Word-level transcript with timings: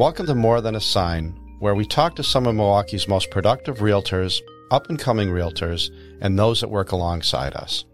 Welcome 0.00 0.24
to 0.28 0.34
More 0.34 0.62
Than 0.62 0.76
a 0.76 0.80
Sign, 0.80 1.38
where 1.58 1.74
we 1.74 1.84
talk 1.84 2.16
to 2.16 2.22
some 2.22 2.46
of 2.46 2.54
Milwaukee's 2.54 3.06
most 3.06 3.30
productive 3.30 3.80
realtors, 3.80 4.40
up 4.70 4.88
and 4.88 4.98
coming 4.98 5.28
realtors, 5.28 5.90
and 6.22 6.38
those 6.38 6.62
that 6.62 6.70
work 6.70 6.92
alongside 6.92 7.52
us. 7.52 7.84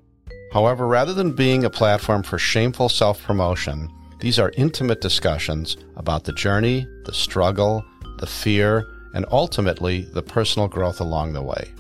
However, 0.53 0.87
rather 0.87 1.13
than 1.13 1.35
being 1.35 1.65
a 1.65 1.69
platform 1.69 2.23
for 2.23 2.39
shameful 2.39 2.89
self 2.89 3.21
promotion, 3.25 3.91
these 4.21 4.39
are 4.39 4.53
intimate 4.57 5.01
discussions 5.01 5.77
about 5.97 6.23
the 6.23 6.33
journey, 6.33 6.87
the 7.07 7.13
struggle, 7.13 7.85
the 8.19 8.27
fear, 8.29 8.87
and 9.13 9.27
ultimately 9.33 10.03
the 10.03 10.23
personal 10.23 10.69
growth 10.69 11.01
along 11.01 11.33
the 11.33 11.43
way. 11.43 11.73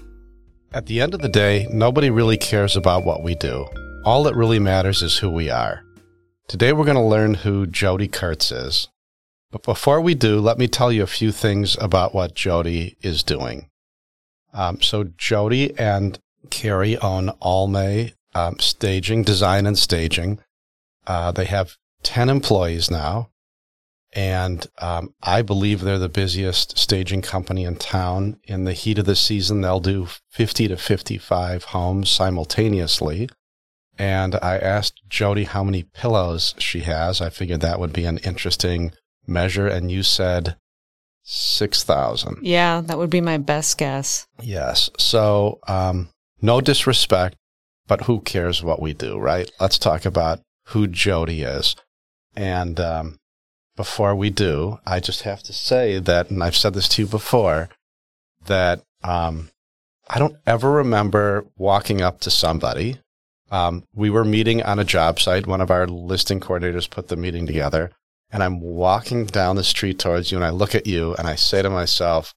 At 0.73 0.87
the 0.87 1.01
end 1.01 1.15
of 1.15 1.21
the 1.21 1.29
day, 1.29 1.69
nobody 1.71 2.11
really 2.11 2.37
cares 2.37 2.75
about 2.75 3.05
what 3.05 3.23
we 3.23 3.37
do. 3.37 3.65
All 4.05 4.25
that 4.25 4.35
really 4.35 4.59
matters 4.59 5.03
is 5.03 5.19
who 5.19 5.31
we 5.31 5.51
are. 5.51 5.85
Today 6.49 6.73
we're 6.73 6.85
going 6.85 6.97
to 6.97 7.01
learn 7.01 7.35
who 7.35 7.65
Jodi 7.65 8.09
Kurtz 8.09 8.51
is. 8.51 8.89
But 9.51 9.63
before 9.63 10.01
we 10.01 10.15
do, 10.15 10.41
let 10.41 10.59
me 10.59 10.69
tell 10.69 10.93
you 10.93 11.03
a 11.03 11.09
few 11.09 11.33
things 11.33 11.77
about 11.81 12.15
what 12.15 12.35
Jodi 12.35 12.97
is 13.01 13.23
doing. 13.23 13.71
Um, 14.53 14.81
so 14.83 15.05
Jodi 15.05 15.79
and 15.79 16.19
Carrie 16.51 16.99
own 16.99 17.31
Alme 17.41 18.13
um, 18.35 18.59
Staging, 18.59 19.23
Design 19.23 19.67
and 19.67 19.79
Staging. 19.79 20.41
Uh, 21.07 21.33
they 21.33 21.45
have 21.47 21.77
10 22.03 22.29
employees 22.29 22.91
now. 22.91 23.31
And 24.13 24.67
um, 24.79 25.15
I 25.23 25.43
believe 25.43 25.81
they're 25.81 25.99
the 25.99 26.09
busiest 26.09 26.79
staging 26.79 27.21
company 27.21 27.65
in 27.65 27.77
town. 27.77 28.39
In 28.45 28.65
the 28.65 28.73
heat 28.73 28.99
of 28.99 29.05
the 29.05 29.17
season, 29.17 29.61
they'll 29.61 29.81
do 29.81 30.09
50 30.31 30.69
to 30.69 30.77
55 30.77 31.65
homes 31.65 32.09
simultaneously. 32.09 33.29
And 33.99 34.35
I 34.37 34.59
asked 34.59 35.03
Jodi 35.09 35.45
how 35.45 35.65
many 35.65 35.83
pillows 35.83 36.55
she 36.59 36.81
has. 36.81 37.21
I 37.21 37.29
figured 37.31 37.61
that 37.61 37.81
would 37.81 37.93
be 37.93 38.05
an 38.05 38.19
interesting 38.19 38.93
measure. 39.29 39.67
And 39.67 39.91
you 39.91 40.03
said 40.03 40.57
6,000. 41.23 42.39
Yeah, 42.43 42.81
that 42.83 42.99
would 42.99 43.11
be 43.11 43.21
my 43.21 43.39
best 43.39 43.79
guess. 43.79 44.27
Yes. 44.41 44.91
So, 44.99 45.59
um, 45.67 46.09
no 46.41 46.61
disrespect, 46.61 47.37
but 47.87 48.03
who 48.03 48.21
cares 48.21 48.63
what 48.63 48.81
we 48.81 48.93
do, 48.93 49.19
right? 49.19 49.51
Let's 49.61 49.79
talk 49.79 50.05
about 50.05 50.41
who 50.69 50.87
Jodi 50.87 51.43
is. 51.43 51.75
And 52.37 52.79
um, 52.79 53.19
before 53.77 54.15
we 54.15 54.31
do, 54.31 54.79
I 54.87 55.01
just 55.01 55.23
have 55.23 55.43
to 55.45 55.53
say 55.53 55.99
that, 55.99 56.31
and 56.31 56.43
I've 56.43 56.57
said 56.57 56.75
this 56.75 56.89
to 56.91 57.03
you 57.03 57.09
before, 57.09 57.71
that 58.47 58.83
um, 59.03 59.51
I 60.09 60.19
don't 60.19 60.37
ever 60.47 60.71
remember 60.71 61.47
walking 61.57 62.01
up 62.01 62.21
to 62.21 62.31
somebody. 62.31 63.01
Um, 63.51 63.85
we 63.95 64.11
were 64.11 64.25
meeting 64.25 64.63
on 64.63 64.79
a 64.79 64.85
job 64.85 65.21
site. 65.21 65.47
One 65.47 65.61
of 65.61 65.71
our 65.71 65.87
listing 65.87 66.41
coordinators 66.41 66.91
put 66.91 67.09
the 67.09 67.17
meeting 67.17 67.47
together. 67.47 67.91
And 68.37 68.45
I'm 68.45 68.61
walking 68.61 69.25
down 69.25 69.57
the 69.57 69.65
street 69.65 69.99
towards 69.99 70.31
you, 70.31 70.37
and 70.37 70.45
I 70.45 70.51
look 70.51 70.75
at 70.75 70.87
you, 70.87 71.15
and 71.15 71.27
I 71.27 71.37
say 71.37 71.63
to 71.63 71.71
myself, 71.71 72.35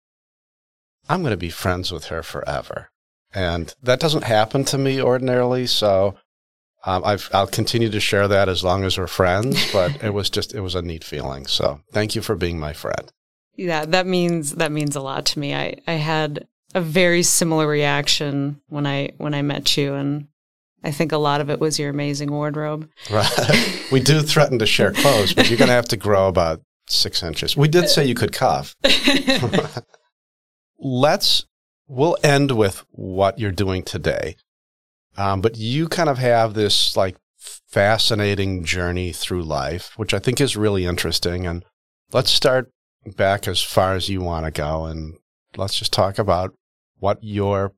I'm 1.10 1.20
going 1.24 1.32
to 1.32 1.38
be 1.38 1.50
friends 1.50 1.92
with 1.92 2.06
her 2.06 2.24
forever. 2.24 2.90
And 3.34 3.76
that 3.84 4.00
doesn't 4.00 4.24
happen 4.24 4.64
to 4.64 4.78
me 4.78 5.02
ordinarily. 5.02 5.68
So 5.68 6.16
um, 6.86 7.04
i 7.04 7.18
will 7.34 7.48
continue 7.48 7.90
to 7.90 8.00
share 8.00 8.30
that 8.30 8.48
as 8.48 8.64
long 8.64 8.86
as 8.86 8.98
we're 8.98 9.08
friends, 9.08 9.70
but 9.74 10.02
it 10.02 10.14
was 10.14 10.30
just, 10.30 10.56
it 10.56 10.62
was 10.62 10.74
a 10.74 10.82
neat 10.82 11.04
feeling. 11.04 11.46
So 11.48 11.82
thank 11.92 12.16
you 12.16 12.22
for 12.22 12.38
being 12.38 12.58
my 12.58 12.72
friend. 12.72 13.12
Yeah, 13.58 13.84
that 13.84 14.08
means, 14.08 14.56
that 14.56 14.72
means 14.72 14.96
a 14.96 15.02
lot 15.02 15.26
to 15.26 15.40
me. 15.40 15.54
I, 15.54 15.82
I 15.86 15.96
had 15.96 16.48
a 16.74 16.80
very 16.80 17.24
similar 17.24 17.68
reaction 17.68 18.62
when 18.70 18.88
I, 18.88 19.10
when 19.18 19.34
I 19.34 19.42
met 19.42 19.76
you 19.76 19.96
and 19.96 20.30
I 20.84 20.92
think 20.92 21.12
a 21.12 21.18
lot 21.18 21.42
of 21.42 21.50
it 21.50 21.60
was 21.60 21.78
your 21.78 21.90
amazing 21.90 22.32
wardrobe. 22.32 22.90
Right. 23.12 23.88
we 23.92 24.00
do 24.00 24.22
threaten 24.22 24.60
to 24.60 24.66
share 24.66 24.94
clothes, 24.94 25.34
but 25.34 25.50
you're 25.50 25.58
going 25.58 25.68
to 25.68 25.74
have 25.74 25.88
to 25.90 25.98
grow 25.98 26.28
about 26.28 26.62
six 26.88 27.22
inches. 27.22 27.58
We 27.58 27.68
did 27.68 27.90
say 27.90 28.06
you 28.06 28.16
could 28.16 28.34
cough. 28.34 28.76
Let's, 30.80 31.46
we'll 31.88 32.18
end 32.24 32.52
with 32.52 32.86
what 32.92 33.40
you're 33.40 33.52
doing 33.52 33.84
today. 33.84 34.36
Um, 35.18 35.42
but 35.42 35.58
you 35.58 35.90
kind 35.90 36.08
of 36.08 36.18
have 36.18 36.54
this 36.54 36.96
like 36.96 37.18
fascinating 37.38 38.64
journey 38.64 39.12
through 39.12 39.44
life, 39.44 39.92
which 39.98 40.14
I 40.14 40.20
think 40.20 40.40
is 40.40 40.56
really 40.56 40.86
interesting. 40.86 41.46
And 41.46 41.66
let's 42.14 42.32
start 42.32 42.72
back 43.18 43.48
as 43.48 43.62
far 43.62 43.96
as 43.96 44.08
you 44.08 44.22
want 44.22 44.46
to 44.46 44.52
go. 44.52 44.86
And 44.86 45.16
let's 45.58 45.78
just 45.78 45.92
talk 45.92 46.18
about 46.18 46.54
what 47.00 47.18
your 47.22 47.74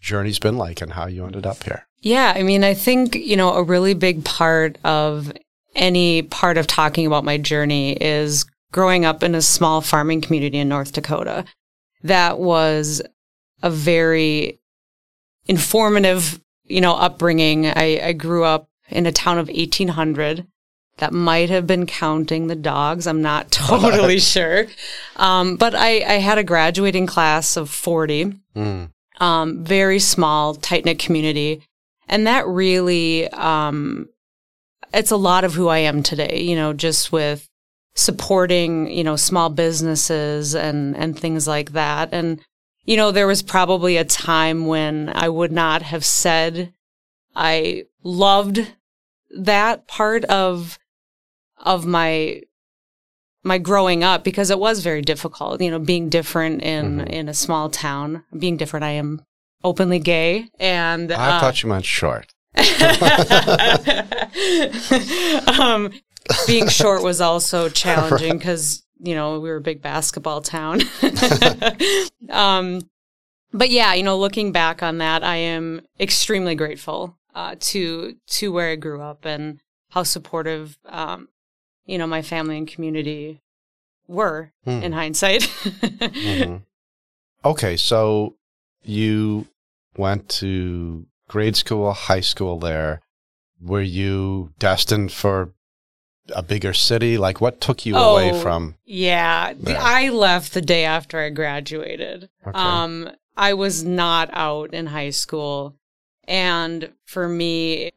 journey's 0.00 0.38
been 0.38 0.58
like 0.58 0.80
and 0.80 0.94
how 0.94 1.06
you 1.06 1.24
ended 1.24 1.46
up 1.46 1.62
here. 1.62 1.86
Yeah. 2.00 2.32
I 2.34 2.42
mean, 2.42 2.64
I 2.64 2.74
think, 2.74 3.14
you 3.14 3.36
know, 3.36 3.52
a 3.52 3.62
really 3.62 3.94
big 3.94 4.24
part 4.24 4.78
of 4.84 5.32
any 5.74 6.22
part 6.22 6.58
of 6.58 6.66
talking 6.66 7.06
about 7.06 7.24
my 7.24 7.38
journey 7.38 7.92
is 7.92 8.44
growing 8.72 9.04
up 9.04 9.22
in 9.22 9.34
a 9.34 9.42
small 9.42 9.80
farming 9.80 10.20
community 10.20 10.58
in 10.58 10.68
North 10.68 10.92
Dakota. 10.92 11.44
That 12.02 12.38
was 12.38 13.02
a 13.62 13.70
very 13.70 14.58
informative 15.46 16.40
you 16.70 16.80
know, 16.80 16.94
upbringing. 16.94 17.66
I, 17.66 18.00
I 18.02 18.12
grew 18.12 18.44
up 18.44 18.68
in 18.88 19.04
a 19.06 19.12
town 19.12 19.38
of 19.38 19.48
1800 19.48 20.46
that 20.98 21.12
might 21.12 21.50
have 21.50 21.66
been 21.66 21.86
counting 21.86 22.46
the 22.46 22.54
dogs. 22.54 23.06
I'm 23.06 23.22
not 23.22 23.50
totally 23.50 24.20
sure. 24.20 24.66
Um, 25.16 25.56
but 25.56 25.74
I, 25.74 26.00
I, 26.00 26.18
had 26.18 26.38
a 26.38 26.44
graduating 26.44 27.06
class 27.06 27.56
of 27.56 27.68
40, 27.68 28.34
mm. 28.56 28.90
um, 29.18 29.64
very 29.64 29.98
small, 29.98 30.54
tight 30.54 30.84
knit 30.84 30.98
community. 30.98 31.62
And 32.10 32.26
that 32.26 32.46
really, 32.46 33.26
um, 33.28 34.10
it's 34.92 35.10
a 35.10 35.16
lot 35.16 35.44
of 35.44 35.54
who 35.54 35.68
I 35.68 35.78
am 35.78 36.02
today, 36.02 36.42
you 36.42 36.56
know, 36.56 36.74
just 36.74 37.10
with 37.10 37.48
supporting, 37.94 38.90
you 38.90 39.04
know, 39.04 39.16
small 39.16 39.48
businesses 39.48 40.54
and, 40.54 40.94
and 40.96 41.18
things 41.18 41.46
like 41.48 41.72
that. 41.72 42.10
And 42.12 42.40
you 42.84 42.96
know, 42.96 43.10
there 43.10 43.26
was 43.26 43.42
probably 43.42 43.96
a 43.96 44.04
time 44.04 44.66
when 44.66 45.10
I 45.14 45.28
would 45.28 45.52
not 45.52 45.82
have 45.82 46.04
said 46.04 46.72
I 47.36 47.84
loved 48.02 48.74
that 49.38 49.86
part 49.86 50.24
of 50.24 50.78
of 51.56 51.86
my 51.86 52.42
my 53.42 53.58
growing 53.58 54.02
up 54.02 54.24
because 54.24 54.50
it 54.50 54.58
was 54.58 54.82
very 54.82 55.02
difficult, 55.02 55.60
you 55.60 55.70
know, 55.70 55.78
being 55.78 56.08
different 56.08 56.62
in 56.62 56.98
mm-hmm. 56.98 57.06
in 57.06 57.28
a 57.28 57.34
small 57.34 57.70
town. 57.70 58.24
Being 58.36 58.56
different, 58.56 58.84
I 58.84 58.90
am 58.90 59.22
openly 59.62 59.98
gay 59.98 60.48
and 60.58 61.12
I 61.12 61.36
uh, 61.36 61.40
thought 61.40 61.62
you 61.62 61.68
meant 61.68 61.84
short. 61.84 62.32
um, 65.60 65.92
being 66.46 66.68
short 66.68 67.02
was 67.02 67.20
also 67.20 67.68
challenging 67.68 68.38
because 68.38 68.82
you 69.02 69.14
know, 69.14 69.40
we 69.40 69.48
were 69.48 69.56
a 69.56 69.60
big 69.60 69.82
basketball 69.82 70.42
town. 70.42 70.82
um, 72.28 72.82
but 73.52 73.70
yeah, 73.70 73.94
you 73.94 74.02
know, 74.02 74.18
looking 74.18 74.52
back 74.52 74.82
on 74.82 74.98
that, 74.98 75.24
I 75.24 75.36
am 75.36 75.82
extremely 75.98 76.54
grateful 76.54 77.16
uh, 77.34 77.56
to 77.58 78.16
to 78.26 78.52
where 78.52 78.70
I 78.70 78.76
grew 78.76 79.00
up 79.00 79.24
and 79.24 79.60
how 79.90 80.02
supportive, 80.02 80.78
um, 80.86 81.28
you 81.86 81.98
know, 81.98 82.06
my 82.06 82.22
family 82.22 82.58
and 82.58 82.68
community 82.68 83.40
were 84.06 84.52
hmm. 84.64 84.82
in 84.82 84.92
hindsight. 84.92 85.42
mm-hmm. 85.42 86.56
Okay, 87.44 87.76
so 87.76 88.36
you 88.82 89.46
went 89.96 90.28
to 90.28 91.06
grade 91.28 91.56
school, 91.56 91.92
high 91.92 92.20
school 92.20 92.58
there. 92.58 93.00
Were 93.60 93.82
you 93.82 94.52
destined 94.58 95.12
for 95.12 95.52
a 96.34 96.42
bigger 96.42 96.72
city? 96.72 97.18
Like, 97.18 97.40
what 97.40 97.60
took 97.60 97.84
you 97.84 97.94
oh, 97.96 98.16
away 98.16 98.40
from? 98.40 98.76
Yeah, 98.84 99.52
the, 99.52 99.76
I 99.76 100.08
left 100.08 100.54
the 100.54 100.62
day 100.62 100.84
after 100.84 101.20
I 101.20 101.30
graduated. 101.30 102.30
Okay. 102.46 102.58
Um, 102.58 103.10
I 103.36 103.54
was 103.54 103.84
not 103.84 104.30
out 104.32 104.74
in 104.74 104.86
high 104.86 105.10
school, 105.10 105.76
and 106.26 106.92
for 107.04 107.28
me, 107.28 107.90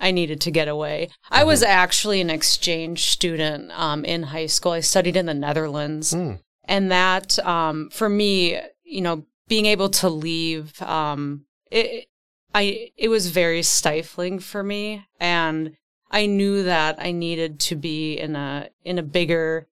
I 0.00 0.10
needed 0.10 0.40
to 0.42 0.50
get 0.50 0.68
away. 0.68 1.08
Mm-hmm. 1.10 1.34
I 1.34 1.44
was 1.44 1.62
mm-hmm. 1.62 1.70
actually 1.70 2.20
an 2.20 2.30
exchange 2.30 3.04
student 3.06 3.70
um, 3.72 4.04
in 4.04 4.24
high 4.24 4.46
school. 4.46 4.72
I 4.72 4.80
studied 4.80 5.16
in 5.16 5.26
the 5.26 5.34
Netherlands, 5.34 6.12
mm. 6.12 6.40
and 6.64 6.90
that 6.90 7.38
um, 7.46 7.90
for 7.90 8.08
me, 8.08 8.60
you 8.84 9.00
know, 9.00 9.24
being 9.48 9.66
able 9.66 9.88
to 9.90 10.08
leave, 10.08 10.80
um, 10.82 11.44
it, 11.70 12.06
I 12.54 12.90
it 12.96 13.08
was 13.08 13.30
very 13.30 13.62
stifling 13.62 14.38
for 14.38 14.62
me, 14.62 15.06
and 15.18 15.76
I 16.10 16.26
knew 16.26 16.62
that 16.62 16.96
I 17.00 17.10
needed 17.10 17.58
to 17.60 17.76
be 17.76 18.14
in 18.14 18.36
a 18.36 18.68
in 18.84 18.98
a 18.98 19.02
bigger 19.02 19.68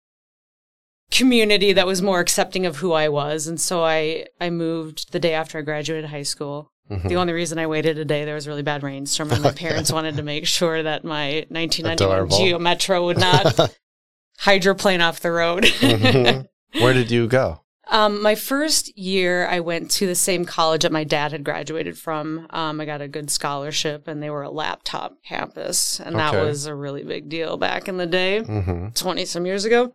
community 1.10 1.72
that 1.72 1.86
was 1.86 2.02
more 2.02 2.20
accepting 2.20 2.66
of 2.66 2.76
who 2.76 2.92
I 2.92 3.08
was. 3.08 3.46
And 3.46 3.60
so 3.60 3.84
I 3.84 4.26
I 4.40 4.50
moved 4.50 5.12
the 5.12 5.20
day 5.20 5.34
after 5.34 5.58
I 5.58 5.62
graduated 5.62 6.10
high 6.10 6.22
school. 6.22 6.72
Mm-hmm. 6.90 7.08
The 7.08 7.16
only 7.16 7.32
reason 7.32 7.58
I 7.58 7.66
waited 7.66 7.98
a 7.98 8.04
day 8.04 8.24
there 8.24 8.34
was 8.34 8.46
a 8.46 8.50
really 8.50 8.62
bad 8.62 8.82
rainstorm 8.82 9.30
and 9.30 9.42
my 9.42 9.52
parents 9.66 9.92
wanted 9.92 10.16
to 10.16 10.22
make 10.22 10.46
sure 10.46 10.82
that 10.82 11.04
my 11.04 11.44
1991 11.50 12.30
Geo 12.30 12.58
Metro 12.58 13.04
would 13.04 13.18
not 13.18 13.76
hydroplane 14.38 15.00
off 15.00 15.20
the 15.20 15.32
road. 15.32 15.64
mm-hmm. 15.64 16.42
Where 16.82 16.94
did 16.94 17.10
you 17.10 17.26
go? 17.26 17.62
Um, 17.90 18.22
my 18.22 18.34
first 18.34 18.96
year, 18.98 19.46
I 19.46 19.60
went 19.60 19.90
to 19.92 20.06
the 20.06 20.14
same 20.14 20.44
college 20.44 20.82
that 20.82 20.92
my 20.92 21.04
dad 21.04 21.32
had 21.32 21.42
graduated 21.42 21.96
from. 21.96 22.46
Um, 22.50 22.80
I 22.80 22.84
got 22.84 23.00
a 23.00 23.08
good 23.08 23.30
scholarship, 23.30 24.06
and 24.06 24.22
they 24.22 24.28
were 24.28 24.42
a 24.42 24.50
laptop 24.50 25.22
campus, 25.24 25.98
and 25.98 26.14
okay. 26.14 26.36
that 26.36 26.44
was 26.44 26.66
a 26.66 26.74
really 26.74 27.02
big 27.02 27.30
deal 27.30 27.56
back 27.56 27.88
in 27.88 27.96
the 27.96 28.06
day, 28.06 28.40
twenty 28.42 28.92
mm-hmm. 28.92 29.24
some 29.24 29.46
years 29.46 29.64
ago. 29.64 29.94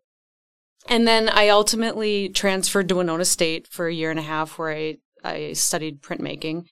And 0.87 1.07
then 1.07 1.29
I 1.29 1.49
ultimately 1.49 2.29
transferred 2.29 2.89
to 2.89 2.95
Winona 2.95 3.25
State 3.25 3.67
for 3.67 3.87
a 3.87 3.93
year 3.93 4.11
and 4.11 4.19
a 4.19 4.23
half 4.23 4.57
where 4.57 4.71
I, 4.71 4.97
I 5.23 5.53
studied 5.53 6.01
printmaking 6.01 6.65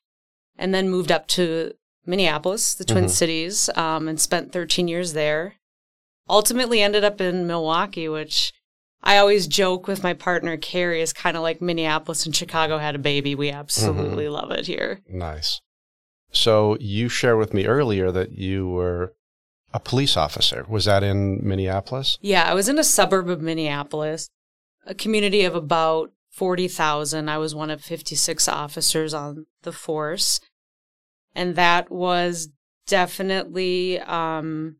and 0.57 0.73
then 0.73 0.89
moved 0.89 1.11
up 1.11 1.27
to 1.29 1.73
Minneapolis, 2.05 2.73
the 2.73 2.83
Twin 2.83 3.05
Mhm. 3.05 3.09
Cities, 3.09 3.69
um, 3.75 4.07
and 4.07 4.19
spent 4.19 4.51
13 4.51 4.87
years 4.87 5.13
there. 5.13 5.55
Ultimately 6.29 6.81
ended 6.81 7.03
up 7.03 7.21
in 7.21 7.47
Milwaukee, 7.47 8.09
which 8.09 8.53
I 9.03 9.17
always 9.17 9.47
joke 9.47 9.87
with 9.87 10.03
my 10.03 10.13
partner 10.13 10.57
Carrie 10.57 11.01
is 11.01 11.13
kind 11.13 11.35
of 11.35 11.43
like 11.43 11.61
Minneapolis 11.61 12.25
and 12.25 12.35
Chicago 12.35 12.77
had 12.77 12.95
a 12.95 12.99
baby. 12.99 13.33
We 13.33 13.49
absolutely 13.49 14.29
love 14.29 14.51
it 14.51 14.67
here. 14.67 15.01
Nice. 15.09 15.61
So 16.31 16.77
you 16.79 17.09
shared 17.09 17.37
with 17.37 17.53
me 17.53 17.65
earlier 17.65 18.11
that 18.11 18.37
you 18.37 18.69
were 18.69 19.13
a 19.73 19.79
police 19.79 20.15
officer. 20.15 20.65
Was 20.67 20.85
that 20.85 21.03
in 21.03 21.39
Minneapolis? 21.43 22.17
Yeah, 22.21 22.43
I 22.43 22.53
was 22.53 22.69
in 22.69 22.77
a 22.77 22.83
suburb 22.83 23.29
of 23.29 23.41
Minneapolis, 23.41 24.29
a 24.85 24.93
community 24.93 25.43
of 25.43 25.55
about 25.55 26.11
40,000. 26.31 27.29
I 27.29 27.37
was 27.37 27.55
one 27.55 27.69
of 27.69 27.81
56 27.81 28.47
officers 28.47 29.13
on 29.13 29.45
the 29.63 29.71
force. 29.71 30.39
And 31.35 31.55
that 31.55 31.91
was 31.91 32.49
definitely, 32.87 33.99
um, 33.99 34.77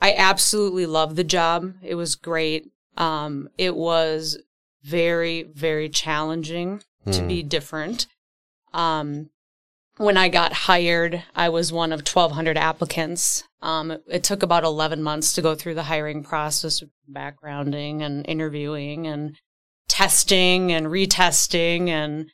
I 0.00 0.14
absolutely 0.14 0.86
loved 0.86 1.16
the 1.16 1.24
job. 1.24 1.74
It 1.82 1.94
was 1.94 2.16
great. 2.16 2.71
Um, 2.96 3.48
it 3.58 3.74
was 3.76 4.38
very, 4.82 5.42
very 5.44 5.88
challenging 5.88 6.82
to 7.10 7.20
Hmm. 7.22 7.28
be 7.28 7.42
different. 7.42 8.06
Um, 8.72 9.30
when 9.96 10.16
I 10.16 10.28
got 10.28 10.52
hired, 10.52 11.22
I 11.36 11.48
was 11.50 11.72
one 11.72 11.92
of 11.92 12.02
1,200 12.02 12.56
applicants. 12.56 13.44
Um, 13.60 13.90
it, 13.90 14.02
it 14.08 14.24
took 14.24 14.42
about 14.42 14.64
11 14.64 15.02
months 15.02 15.34
to 15.34 15.42
go 15.42 15.54
through 15.54 15.74
the 15.74 15.84
hiring 15.84 16.22
process, 16.24 16.82
backgrounding 17.10 18.02
and 18.02 18.26
interviewing 18.26 19.06
and 19.06 19.36
testing 19.88 20.72
and 20.72 20.86
retesting, 20.86 21.88
and 21.88 22.30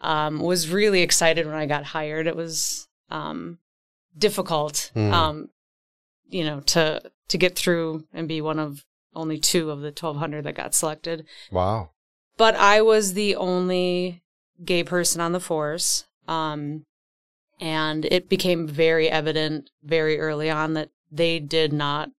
um, 0.00 0.38
was 0.40 0.70
really 0.70 1.02
excited 1.02 1.44
when 1.46 1.56
I 1.56 1.66
got 1.66 1.84
hired. 1.84 2.26
It 2.26 2.36
was 2.36 2.86
um, 3.10 3.58
difficult, 4.16 4.90
Hmm. 4.94 5.12
um, 5.12 5.50
you 6.28 6.44
know, 6.44 6.60
to 6.60 7.02
to 7.28 7.38
get 7.38 7.56
through 7.56 8.06
and 8.12 8.26
be 8.28 8.40
one 8.40 8.58
of 8.58 8.84
only 9.14 9.38
two 9.38 9.70
of 9.70 9.80
the 9.80 9.88
1,200 9.92 10.44
that 10.44 10.54
got 10.54 10.74
selected 10.74 11.26
Wow. 11.50 11.90
but 12.36 12.54
I 12.56 12.80
was 12.82 13.14
the 13.14 13.36
only 13.36 14.22
gay 14.64 14.84
person 14.84 15.20
on 15.20 15.32
the 15.32 15.40
force. 15.40 16.04
Um, 16.28 16.84
and 17.60 18.04
it 18.06 18.28
became 18.28 18.66
very 18.66 19.08
evident 19.10 19.70
very 19.82 20.18
early 20.18 20.48
on 20.48 20.74
that 20.74 20.90
they 21.10 21.38
did 21.38 21.72
not 21.72 22.10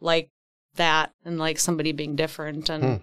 like 0.00 0.30
that 0.76 1.12
and 1.24 1.38
like 1.38 1.58
somebody 1.58 1.92
being 1.92 2.16
different 2.16 2.68
and 2.68 2.82
Hmm. 2.84 2.96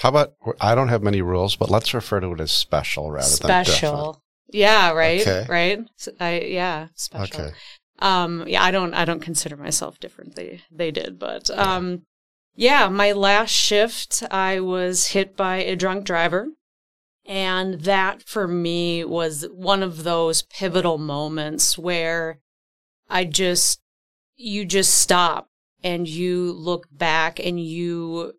How 0.00 0.08
about 0.08 0.34
I 0.60 0.74
don't 0.74 0.88
have 0.88 1.02
many 1.02 1.20
rules, 1.20 1.54
but 1.56 1.68
let's 1.70 1.92
refer 1.92 2.20
to 2.20 2.32
it 2.32 2.40
as 2.40 2.50
special 2.50 3.10
rather 3.10 3.28
than 3.28 3.64
special. 3.64 4.22
Yeah, 4.48 4.92
right, 4.92 5.20
Okay. 5.20 5.46
right. 5.48 5.80
S 5.98 6.08
I 6.18 6.40
yeah, 6.40 6.88
special. 6.94 7.42
Okay. 7.42 7.54
Um, 7.98 8.44
yeah, 8.48 8.62
I 8.64 8.70
don't, 8.70 8.94
I 8.94 9.04
don't 9.04 9.20
consider 9.20 9.56
myself 9.56 10.00
different. 10.00 10.34
They, 10.34 10.62
they 10.70 10.90
did, 10.90 11.18
but, 11.18 11.50
um, 11.50 12.02
yeah, 12.54 12.88
my 12.88 13.12
last 13.12 13.50
shift, 13.50 14.22
I 14.30 14.60
was 14.60 15.08
hit 15.08 15.36
by 15.36 15.58
a 15.58 15.76
drunk 15.76 16.04
driver. 16.04 16.48
And 17.24 17.82
that 17.82 18.22
for 18.22 18.48
me 18.48 19.04
was 19.04 19.46
one 19.52 19.82
of 19.82 20.02
those 20.02 20.42
pivotal 20.42 20.98
moments 20.98 21.78
where 21.78 22.40
I 23.08 23.24
just, 23.24 23.80
you 24.36 24.64
just 24.64 24.94
stop 24.96 25.48
and 25.84 26.08
you 26.08 26.52
look 26.52 26.88
back 26.90 27.38
and 27.38 27.60
you 27.60 28.32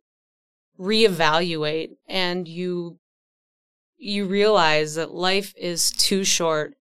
reevaluate 0.78 1.92
and 2.08 2.48
you, 2.48 3.00
you 3.98 4.26
realize 4.26 4.96
that 4.96 5.14
life 5.14 5.54
is 5.58 5.92
too 5.92 6.26
short 6.26 6.74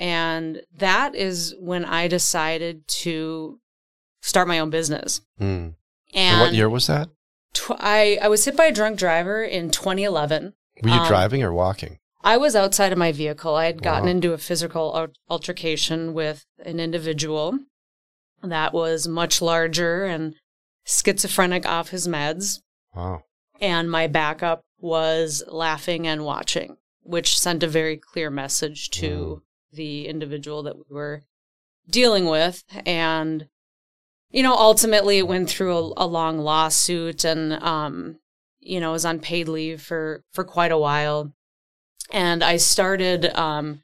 and 0.00 0.62
that 0.76 1.14
is 1.14 1.54
when 1.60 1.84
I 1.84 2.08
decided 2.08 2.88
to 2.88 3.60
start 4.20 4.48
my 4.48 4.58
own 4.58 4.70
business. 4.70 5.20
Hmm. 5.38 5.68
And, 6.14 6.34
And 6.36 6.40
what 6.40 6.54
year 6.54 6.68
was 6.68 6.86
that? 6.86 7.08
Tw- 7.54 7.72
I, 7.78 8.18
I 8.22 8.28
was 8.28 8.44
hit 8.44 8.56
by 8.56 8.66
a 8.66 8.72
drunk 8.72 8.98
driver 8.98 9.42
in 9.42 9.70
2011. 9.70 10.54
Were 10.82 10.88
you 10.88 10.94
Um, 10.96 11.06
driving 11.08 11.42
or 11.42 11.52
walking? 11.52 11.98
I 12.22 12.36
was 12.36 12.54
outside 12.54 12.92
of 12.92 12.98
my 12.98 13.12
vehicle. 13.12 13.54
I 13.54 13.66
had 13.66 13.82
gotten 13.82 14.04
Wow. 14.04 14.10
into 14.10 14.32
a 14.32 14.38
physical 14.38 15.08
altercation 15.28 16.12
with 16.14 16.44
an 16.64 16.78
individual 16.80 17.58
that 18.42 18.72
was 18.72 19.08
much 19.08 19.40
larger 19.40 20.04
and 20.04 20.34
schizophrenic 20.84 21.66
off 21.66 21.90
his 21.90 22.06
meds. 22.08 22.60
Wow. 22.94 23.22
And 23.60 23.90
my 23.90 24.06
backup 24.06 24.62
was 24.78 25.42
laughing 25.48 26.06
and 26.06 26.24
watching, 26.24 26.76
which 27.02 27.38
sent 27.38 27.62
a 27.62 27.68
very 27.68 27.96
clear 27.96 28.30
message 28.30 28.90
to 28.90 29.42
the 29.72 30.06
individual 30.08 30.62
that 30.64 30.76
we 30.76 30.84
were 30.90 31.22
dealing 31.88 32.26
with. 32.26 32.64
And, 32.86 33.48
you 34.30 34.42
know, 34.42 34.54
ultimately 34.54 35.18
it 35.18 35.28
went 35.28 35.48
through 35.50 35.76
a, 35.76 35.92
a 36.04 36.06
long 36.06 36.38
lawsuit 36.38 37.24
and, 37.24 37.52
um, 37.62 38.18
you 38.60 38.78
know, 38.80 38.92
was 38.92 39.04
on 39.04 39.18
paid 39.20 39.48
leave 39.48 39.82
for, 39.82 40.22
for 40.32 40.44
quite 40.44 40.72
a 40.72 40.78
while. 40.78 41.32
And 42.12 42.42
I 42.44 42.56
started, 42.56 43.26
um, 43.36 43.82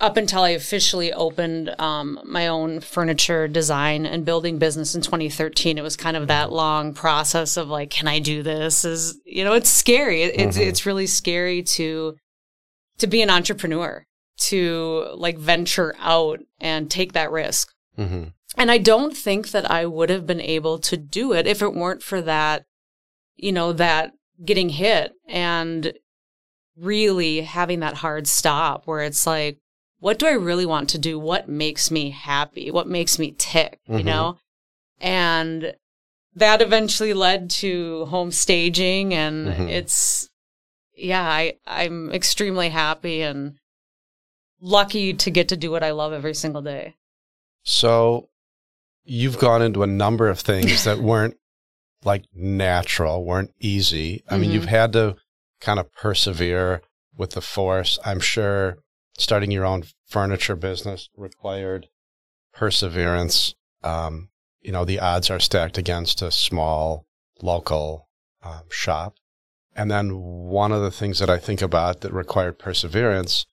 up 0.00 0.16
until 0.16 0.42
I 0.42 0.50
officially 0.50 1.12
opened 1.12 1.74
um, 1.78 2.18
my 2.24 2.46
own 2.46 2.80
furniture 2.80 3.46
design 3.46 4.06
and 4.06 4.24
building 4.24 4.58
business 4.58 4.94
in 4.94 5.02
2013, 5.02 5.76
it 5.76 5.82
was 5.82 5.94
kind 5.96 6.16
of 6.16 6.26
that 6.28 6.50
long 6.50 6.94
process 6.94 7.58
of 7.58 7.68
like, 7.68 7.90
can 7.90 8.08
I 8.08 8.18
do 8.18 8.42
this? 8.42 8.84
Is 8.86 9.20
you 9.26 9.44
know, 9.44 9.52
it's 9.52 9.68
scary. 9.68 10.22
It- 10.22 10.40
It's 10.40 10.56
Mhm. 10.56 10.66
it's 10.66 10.86
really 10.86 11.06
scary 11.06 11.62
to 11.64 12.16
to 12.98 13.06
be 13.06 13.20
an 13.20 13.28
entrepreneur, 13.30 14.04
to 14.38 15.06
like 15.16 15.36
venture 15.36 15.94
out 15.98 16.40
and 16.60 16.90
take 16.90 17.12
that 17.12 17.30
risk. 17.30 17.70
hmm 17.96 18.24
And 18.56 18.70
I 18.70 18.78
don't 18.78 19.16
think 19.16 19.50
that 19.50 19.70
I 19.70 19.86
would 19.86 20.10
have 20.10 20.26
been 20.26 20.40
able 20.40 20.78
to 20.80 20.96
do 20.96 21.32
it 21.32 21.46
if 21.46 21.62
it 21.62 21.74
weren't 21.74 22.02
for 22.02 22.20
that, 22.22 22.64
you 23.36 23.52
know, 23.52 23.72
that 23.72 24.12
getting 24.44 24.70
hit 24.70 25.12
and 25.28 25.92
really 26.76 27.42
having 27.42 27.80
that 27.80 27.94
hard 27.96 28.26
stop 28.26 28.86
where 28.86 29.02
it's 29.02 29.26
like, 29.26 29.58
what 29.98 30.18
do 30.18 30.26
I 30.26 30.32
really 30.32 30.66
want 30.66 30.88
to 30.90 30.98
do? 30.98 31.18
What 31.18 31.48
makes 31.48 31.90
me 31.90 32.10
happy? 32.10 32.70
What 32.70 32.88
makes 32.88 33.18
me 33.18 33.34
tick? 33.36 33.78
You 33.86 33.98
Mhm. 33.98 34.04
know? 34.04 34.38
And 34.98 35.74
that 36.34 36.62
eventually 36.62 37.12
led 37.12 37.50
to 37.50 38.06
home 38.06 38.30
staging 38.32 39.12
and 39.12 39.48
Mhm. 39.48 39.68
it's, 39.68 40.30
yeah, 40.96 41.22
I, 41.28 41.58
I'm 41.66 42.10
extremely 42.12 42.70
happy 42.70 43.20
and 43.22 43.58
lucky 44.60 45.12
to 45.14 45.30
get 45.30 45.48
to 45.48 45.56
do 45.56 45.70
what 45.70 45.82
I 45.82 45.90
love 45.90 46.12
every 46.12 46.34
single 46.34 46.62
day. 46.62 46.94
So 47.62 48.29
you've 49.04 49.38
gone 49.38 49.62
into 49.62 49.82
a 49.82 49.86
number 49.86 50.28
of 50.28 50.40
things 50.40 50.84
that 50.84 50.98
weren't 51.10 51.36
like 52.04 52.24
natural, 52.34 53.24
weren't 53.24 53.52
easy. 53.60 54.22
I 54.28 54.38
mean, 54.38 54.50
Mhm. 54.50 54.54
you've 54.54 54.64
had 54.66 54.92
to 54.94 55.16
kind 55.60 55.78
of 55.78 55.92
persevere 55.92 56.82
with 57.16 57.30
the 57.32 57.42
force. 57.42 57.98
I'm 58.04 58.20
sure 58.20 58.78
starting 59.18 59.50
your 59.50 59.66
own 59.66 59.84
furniture 60.06 60.56
business 60.56 61.08
required 61.16 61.88
perseverance. 62.54 63.54
Um, 63.82 64.30
you 64.60 64.72
know, 64.72 64.84
the 64.84 64.98
odds 65.00 65.30
are 65.30 65.40
stacked 65.40 65.78
against 65.78 66.22
a 66.22 66.30
small 66.30 67.06
local 67.42 68.08
um, 68.42 68.62
shop. 68.70 69.14
And 69.76 69.90
then 69.90 70.18
one 70.18 70.72
of 70.72 70.82
the 70.82 70.90
things 70.90 71.18
that 71.20 71.30
I 71.30 71.38
think 71.38 71.62
about 71.62 72.00
that 72.00 72.12
required 72.12 72.58
perseverance 72.58 73.46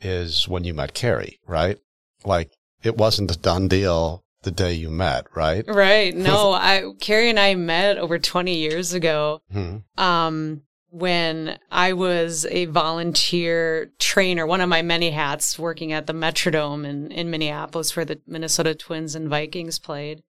is 0.00 0.48
when 0.48 0.64
you 0.64 0.74
met 0.74 0.94
Carrie, 0.94 1.38
right? 1.46 1.78
Like 2.24 2.50
it 2.82 2.96
wasn't 2.96 3.30
a 3.30 3.38
done 3.38 3.68
deal 3.68 4.23
the 4.44 4.50
day 4.50 4.72
you 4.74 4.90
met, 4.90 5.26
right? 5.34 5.64
Right. 5.66 6.14
No, 6.14 6.52
I 6.52 6.92
Carrie 7.00 7.30
and 7.30 7.40
I 7.40 7.54
met 7.54 7.98
over 7.98 8.18
20 8.18 8.54
years 8.54 8.92
ago. 8.92 9.42
Hmm. 9.52 9.78
Um 9.96 10.62
when 10.90 11.58
I 11.72 11.92
was 11.92 12.46
a 12.46 12.66
volunteer 12.66 13.90
trainer, 13.98 14.46
one 14.46 14.60
of 14.60 14.68
my 14.68 14.82
many 14.82 15.10
hats 15.10 15.58
working 15.58 15.92
at 15.92 16.06
the 16.06 16.12
Metrodome 16.12 16.86
in, 16.86 17.10
in 17.10 17.30
Minneapolis 17.30 17.96
where 17.96 18.04
the 18.04 18.20
Minnesota 18.28 18.76
Twins 18.76 19.16
and 19.16 19.28
Vikings 19.28 19.80
played. 19.80 20.22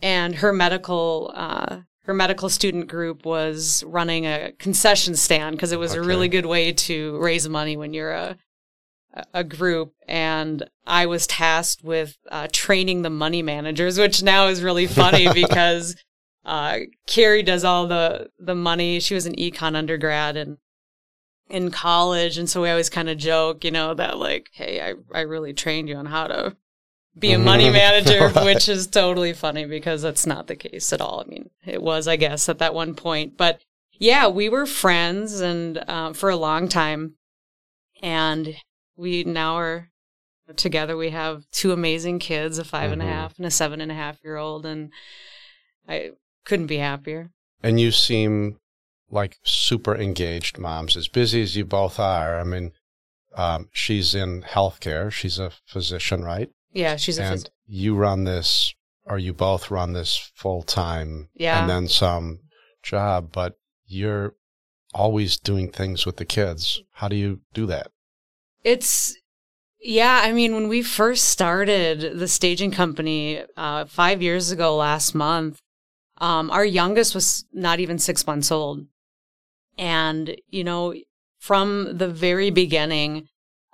And 0.00 0.36
her 0.36 0.52
medical 0.52 1.32
uh 1.34 1.80
her 2.08 2.14
medical 2.14 2.48
student 2.48 2.88
group 2.88 3.26
was 3.26 3.84
running 3.84 4.24
a 4.24 4.52
concession 4.58 5.14
stand 5.14 5.56
because 5.56 5.72
it 5.72 5.78
was 5.78 5.92
a 5.92 6.00
really 6.00 6.28
good 6.28 6.46
way 6.46 6.72
to 6.72 7.18
raise 7.18 7.46
money 7.46 7.76
when 7.76 7.92
you're 7.92 8.12
a 8.12 8.38
a 9.32 9.44
group 9.44 9.94
and 10.06 10.68
I 10.86 11.06
was 11.06 11.26
tasked 11.26 11.82
with 11.82 12.16
uh, 12.30 12.48
training 12.52 13.02
the 13.02 13.10
money 13.10 13.42
managers, 13.42 13.98
which 13.98 14.22
now 14.22 14.46
is 14.48 14.62
really 14.62 14.86
funny 14.86 15.32
because 15.34 15.96
uh, 16.44 16.80
Carrie 17.06 17.42
does 17.42 17.64
all 17.64 17.86
the 17.86 18.30
the 18.38 18.54
money. 18.54 19.00
She 19.00 19.14
was 19.14 19.26
an 19.26 19.36
econ 19.36 19.76
undergrad 19.76 20.36
and 20.36 20.58
in 21.50 21.70
college, 21.70 22.38
and 22.38 22.48
so 22.48 22.62
we 22.62 22.70
always 22.70 22.90
kind 22.90 23.08
of 23.08 23.18
joke, 23.18 23.64
you 23.64 23.70
know, 23.70 23.94
that 23.94 24.18
like, 24.18 24.50
hey, 24.52 24.80
I 24.80 24.94
I 25.16 25.22
really 25.22 25.52
trained 25.52 25.88
you 25.88 25.96
on 25.96 26.06
how 26.06 26.26
to 26.26 26.56
be 27.18 27.32
a 27.32 27.38
money 27.38 27.70
manager, 27.70 28.28
right. 28.28 28.44
which 28.44 28.68
is 28.68 28.86
totally 28.86 29.32
funny 29.32 29.64
because 29.64 30.02
that's 30.02 30.26
not 30.26 30.46
the 30.46 30.56
case 30.56 30.92
at 30.92 31.00
all. 31.00 31.20
I 31.20 31.28
mean, 31.28 31.50
it 31.66 31.82
was, 31.82 32.06
I 32.08 32.16
guess, 32.16 32.48
at 32.48 32.58
that 32.58 32.74
one 32.74 32.94
point. 32.94 33.36
But 33.36 33.60
yeah, 33.92 34.28
we 34.28 34.48
were 34.48 34.66
friends 34.66 35.40
and 35.40 35.78
uh, 35.88 36.12
for 36.12 36.30
a 36.30 36.36
long 36.36 36.68
time. 36.68 37.14
And 38.00 38.56
we 38.98 39.24
now 39.24 39.56
are 39.56 39.88
together. 40.56 40.96
We 40.96 41.10
have 41.10 41.48
two 41.50 41.72
amazing 41.72 42.18
kids, 42.18 42.58
a 42.58 42.64
5 42.64 42.82
mm-hmm. 42.82 42.92
and 42.92 43.02
a 43.02 43.04
mm-hmm. 43.04 43.14
half 43.14 43.36
and 43.38 43.46
a 43.46 43.50
seven 43.50 43.80
and 43.80 43.90
a 43.90 43.94
half 43.94 44.22
year 44.22 44.36
old. 44.36 44.66
And 44.66 44.92
I 45.88 46.10
couldn't 46.44 46.66
be 46.66 46.78
happier. 46.78 47.30
And 47.62 47.80
you 47.80 47.92
seem 47.92 48.58
like 49.10 49.38
super 49.42 49.96
engaged 49.96 50.58
moms, 50.58 50.96
as 50.96 51.08
busy 51.08 51.40
as 51.42 51.56
you 51.56 51.64
both 51.64 51.98
are. 51.98 52.38
I 52.38 52.44
mean, 52.44 52.72
um, 53.36 53.68
she's 53.72 54.14
in 54.14 54.42
healthcare. 54.42 55.10
She's 55.10 55.38
a 55.38 55.52
physician, 55.66 56.22
right? 56.22 56.50
Yeah, 56.72 56.96
she's 56.96 57.18
a 57.18 57.22
and 57.22 57.50
you 57.66 57.94
run 57.96 58.24
this, 58.24 58.74
or 59.04 59.18
you 59.18 59.32
both 59.32 59.70
run 59.70 59.92
this 59.92 60.30
full 60.34 60.62
time, 60.62 61.30
yeah, 61.34 61.60
and 61.60 61.70
then 61.70 61.88
some 61.88 62.40
job. 62.82 63.30
But 63.32 63.58
you're 63.86 64.34
always 64.92 65.38
doing 65.38 65.70
things 65.70 66.04
with 66.04 66.16
the 66.16 66.24
kids. 66.24 66.82
How 66.92 67.08
do 67.08 67.16
you 67.16 67.40
do 67.54 67.64
that? 67.66 67.90
It's 68.68 69.16
yeah, 69.80 70.20
I 70.22 70.32
mean, 70.32 70.52
when 70.54 70.68
we 70.68 70.82
first 70.82 71.24
started 71.30 72.18
the 72.18 72.28
staging 72.28 72.70
company 72.70 73.42
uh, 73.56 73.86
five 73.86 74.20
years 74.20 74.50
ago 74.50 74.76
last 74.76 75.14
month, 75.14 75.58
um, 76.18 76.50
our 76.50 76.66
youngest 76.66 77.14
was 77.14 77.46
not 77.50 77.80
even 77.80 77.98
six 77.98 78.26
months 78.26 78.52
old. 78.52 78.86
And, 79.78 80.36
you 80.50 80.64
know, 80.64 80.94
from 81.38 81.96
the 81.96 82.08
very 82.08 82.50
beginning, 82.50 83.28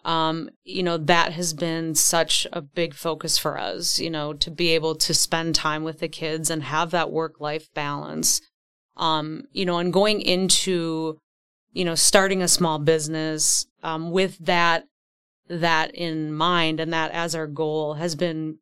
um, 0.04 0.48
you 0.62 0.84
know, 0.84 0.98
that 0.98 1.32
has 1.32 1.54
been 1.54 1.96
such 1.96 2.46
a 2.52 2.60
big 2.60 2.94
focus 2.94 3.36
for 3.36 3.58
us, 3.58 3.98
you 3.98 4.10
know, 4.10 4.32
to 4.34 4.50
be 4.50 4.68
able 4.76 4.94
to 4.94 5.12
spend 5.12 5.56
time 5.56 5.82
with 5.82 5.98
the 5.98 6.08
kids 6.08 6.50
and 6.50 6.62
have 6.62 6.92
that 6.92 7.10
work 7.10 7.40
life 7.40 7.66
balance. 7.74 8.40
Um, 8.96 9.44
you 9.50 9.64
know, 9.64 9.78
and 9.78 9.92
going 9.92 10.20
into, 10.20 11.18
you 11.72 11.84
know, 11.84 11.96
starting 11.96 12.42
a 12.42 12.48
small 12.48 12.78
business, 12.78 13.66
um, 13.84 14.10
with 14.10 14.38
that, 14.38 14.88
that 15.48 15.94
in 15.94 16.32
mind 16.32 16.80
and 16.80 16.92
that 16.92 17.12
as 17.12 17.34
our 17.34 17.46
goal 17.46 17.94
has 17.94 18.14
been 18.14 18.58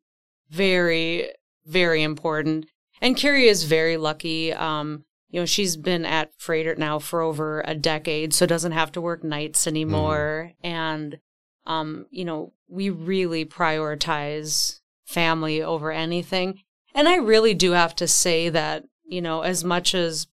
very, 0.49 1.29
very 1.65 2.03
important. 2.03 2.67
And 3.01 3.17
Carrie 3.17 3.47
is 3.47 3.63
very 3.63 3.97
lucky. 3.97 4.53
Um, 4.53 5.05
you 5.29 5.39
know, 5.39 5.45
she's 5.45 5.77
been 5.77 6.05
at 6.05 6.37
Froedtert 6.37 6.77
now 6.77 6.99
for 6.99 7.21
over 7.21 7.63
a 7.65 7.73
decade, 7.73 8.33
so 8.33 8.45
doesn't 8.45 8.73
have 8.73 8.91
to 8.91 9.01
work 9.01 9.23
nights 9.23 9.65
anymore. 9.65 10.51
Mm. 10.63 10.69
And, 10.69 11.19
um, 11.65 12.05
you 12.11 12.25
know, 12.25 12.53
we 12.67 12.89
really 12.89 13.45
prioritize 13.45 14.79
family 15.05 15.61
over 15.61 15.91
anything. 15.91 16.59
And 16.93 17.07
I 17.07 17.15
really 17.15 17.53
do 17.53 17.71
have 17.71 17.95
to 17.95 18.07
say 18.07 18.49
that, 18.49 18.83
you 19.05 19.21
know, 19.21 19.41
as 19.41 19.63
much 19.63 19.95
as 19.95 20.27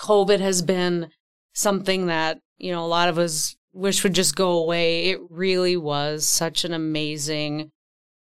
COVID 0.00 0.40
has 0.40 0.62
been 0.62 1.10
something 1.52 2.06
that, 2.06 2.40
you 2.56 2.72
know, 2.72 2.84
a 2.84 2.86
lot 2.86 3.08
of 3.08 3.18
us 3.18 3.56
wish 3.72 4.02
would 4.02 4.14
just 4.14 4.36
go 4.36 4.52
away, 4.52 5.10
it 5.10 5.20
really 5.30 5.76
was 5.76 6.26
such 6.26 6.64
an 6.64 6.72
amazing, 6.72 7.70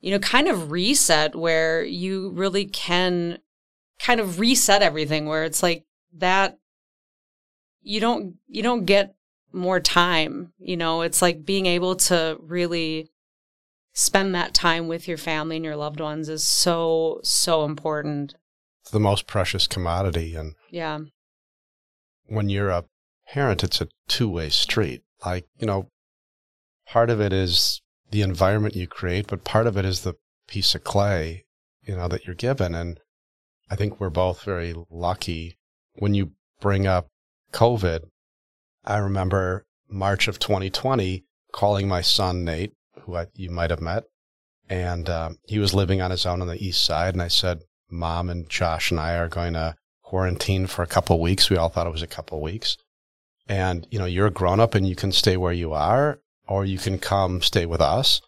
you 0.01 0.11
know, 0.11 0.19
kind 0.19 0.47
of 0.47 0.71
reset 0.71 1.35
where 1.35 1.83
you 1.83 2.31
really 2.31 2.65
can 2.65 3.39
kind 3.99 4.19
of 4.19 4.39
reset 4.39 4.81
everything 4.81 5.25
where 5.25 5.43
it's 5.43 5.61
like 5.61 5.83
that 6.17 6.57
you 7.81 7.99
don't 7.99 8.35
you 8.47 8.63
don't 8.63 8.85
get 8.85 9.15
more 9.51 9.79
time 9.79 10.53
you 10.59 10.77
know? 10.77 11.01
It's 11.01 11.21
like 11.21 11.45
being 11.45 11.65
able 11.65 11.95
to 11.95 12.37
really 12.41 13.09
spend 13.93 14.33
that 14.35 14.53
time 14.53 14.87
with 14.87 15.07
your 15.07 15.17
family 15.17 15.57
and 15.57 15.65
your 15.65 15.75
loved 15.75 15.99
ones 15.99 16.29
is 16.29 16.47
so 16.47 17.19
so 17.23 17.65
important. 17.65 18.35
It's 18.81 18.91
the 18.91 18.99
most 18.99 19.27
precious 19.27 19.67
commodity 19.67 20.35
and 20.35 20.55
yeah. 20.69 20.99
when 22.27 22.49
you're 22.49 22.69
a 22.69 22.85
parent 23.27 23.63
it's 23.63 23.81
a 23.81 23.87
two-way 24.07 24.49
street 24.49 25.03
like 25.25 25.45
you 25.59 25.67
know 25.67 25.89
part 26.87 27.09
of 27.09 27.19
it 27.19 27.33
is 27.33 27.81
the 28.11 28.21
environment 28.21 28.75
you 28.75 28.87
create 28.87 29.27
but 29.27 29.43
part 29.43 29.67
of 29.67 29.77
it 29.77 29.85
is 29.85 30.01
the 30.01 30.15
piece 30.47 30.73
of 30.73 30.83
clay 30.83 31.45
you 31.83 31.95
know 31.95 32.07
that 32.07 32.25
you're 32.25 32.35
given 32.35 32.73
and 32.73 32.99
i 33.69 33.75
think 33.75 33.99
we're 33.99 34.09
both 34.09 34.43
very 34.43 34.73
lucky 34.89 35.57
when 35.95 36.13
you 36.13 36.31
bring 36.59 36.87
up 36.87 37.07
COVID, 37.51 38.01
I 38.85 38.97
remember 38.97 39.65
March 39.89 40.27
of 40.27 40.39
2020 40.39 41.25
calling 41.51 41.87
my 41.87 42.01
son 42.01 42.45
Nate, 42.45 42.73
who 43.01 43.15
I, 43.15 43.27
you 43.35 43.49
might 43.49 43.71
have 43.71 43.81
met, 43.81 44.03
and 44.69 45.09
um, 45.09 45.37
he 45.47 45.59
was 45.59 45.73
living 45.73 46.01
on 46.01 46.11
his 46.11 46.25
own 46.25 46.41
on 46.41 46.47
the 46.47 46.63
east 46.63 46.83
side. 46.83 47.15
And 47.15 47.21
I 47.21 47.27
said, 47.27 47.61
"Mom 47.89 48.29
and 48.29 48.49
Josh 48.49 48.91
and 48.91 48.99
I 48.99 49.15
are 49.15 49.27
going 49.27 49.53
to 49.53 49.75
quarantine 50.03 50.67
for 50.67 50.83
a 50.83 50.87
couple 50.87 51.19
weeks." 51.19 51.49
We 51.49 51.57
all 51.57 51.69
thought 51.69 51.87
it 51.87 51.93
was 51.93 52.03
a 52.03 52.07
couple 52.07 52.41
weeks, 52.41 52.77
and 53.49 53.87
you 53.89 53.97
know, 53.99 54.05
you're 54.05 54.27
a 54.27 54.31
grown 54.31 54.59
up 54.59 54.75
and 54.75 54.87
you 54.87 54.95
can 54.95 55.11
stay 55.11 55.35
where 55.35 55.51
you 55.51 55.73
are, 55.73 56.21
or 56.47 56.63
you 56.63 56.77
can 56.77 56.99
come 56.99 57.41
stay 57.41 57.65
with 57.65 57.81
us. 57.81 58.21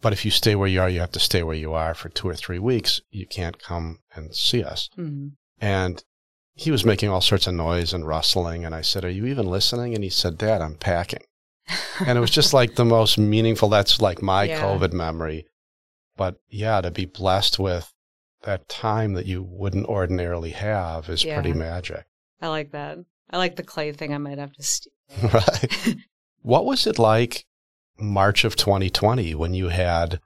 But 0.00 0.12
if 0.12 0.24
you 0.24 0.30
stay 0.30 0.54
where 0.54 0.68
you 0.68 0.80
are, 0.80 0.88
you 0.88 1.00
have 1.00 1.12
to 1.12 1.20
stay 1.20 1.42
where 1.42 1.56
you 1.56 1.72
are 1.72 1.94
for 1.94 2.08
two 2.08 2.28
or 2.28 2.34
three 2.36 2.60
weeks. 2.60 3.00
You 3.10 3.26
can't 3.26 3.58
come 3.58 3.98
and 4.14 4.34
see 4.34 4.62
us. 4.62 4.88
Mm-hmm. 4.96 5.28
And 5.60 6.04
he 6.54 6.70
was 6.70 6.84
making 6.84 7.08
all 7.08 7.20
sorts 7.20 7.46
of 7.46 7.54
noise 7.54 7.92
and 7.92 8.06
rustling. 8.06 8.64
And 8.64 8.74
I 8.74 8.82
said, 8.82 9.04
Are 9.04 9.10
you 9.10 9.26
even 9.26 9.46
listening? 9.46 9.94
And 9.94 10.04
he 10.04 10.10
said, 10.10 10.38
Dad, 10.38 10.62
I'm 10.62 10.76
packing. 10.76 11.22
and 12.06 12.16
it 12.16 12.20
was 12.20 12.30
just 12.30 12.54
like 12.54 12.76
the 12.76 12.84
most 12.84 13.18
meaningful. 13.18 13.68
That's 13.68 14.00
like 14.00 14.22
my 14.22 14.44
yeah. 14.44 14.62
COVID 14.62 14.92
memory. 14.92 15.46
But 16.16 16.36
yeah, 16.48 16.80
to 16.80 16.90
be 16.90 17.04
blessed 17.04 17.58
with 17.58 17.92
that 18.42 18.68
time 18.68 19.14
that 19.14 19.26
you 19.26 19.42
wouldn't 19.42 19.86
ordinarily 19.86 20.50
have 20.50 21.08
is 21.08 21.24
yeah. 21.24 21.34
pretty 21.34 21.52
magic. 21.52 22.06
I 22.40 22.48
like 22.48 22.70
that. 22.72 22.98
I 23.30 23.38
like 23.38 23.56
the 23.56 23.62
clay 23.62 23.92
thing. 23.92 24.14
I 24.14 24.18
might 24.18 24.38
have 24.38 24.52
to 24.52 24.62
steal. 24.62 24.92
right. 25.32 25.96
what 26.42 26.64
was 26.64 26.86
it 26.86 26.98
like 26.98 27.46
March 27.98 28.44
of 28.44 28.56
2020 28.56 29.34
when 29.34 29.54
you 29.54 29.68
had 29.68 30.20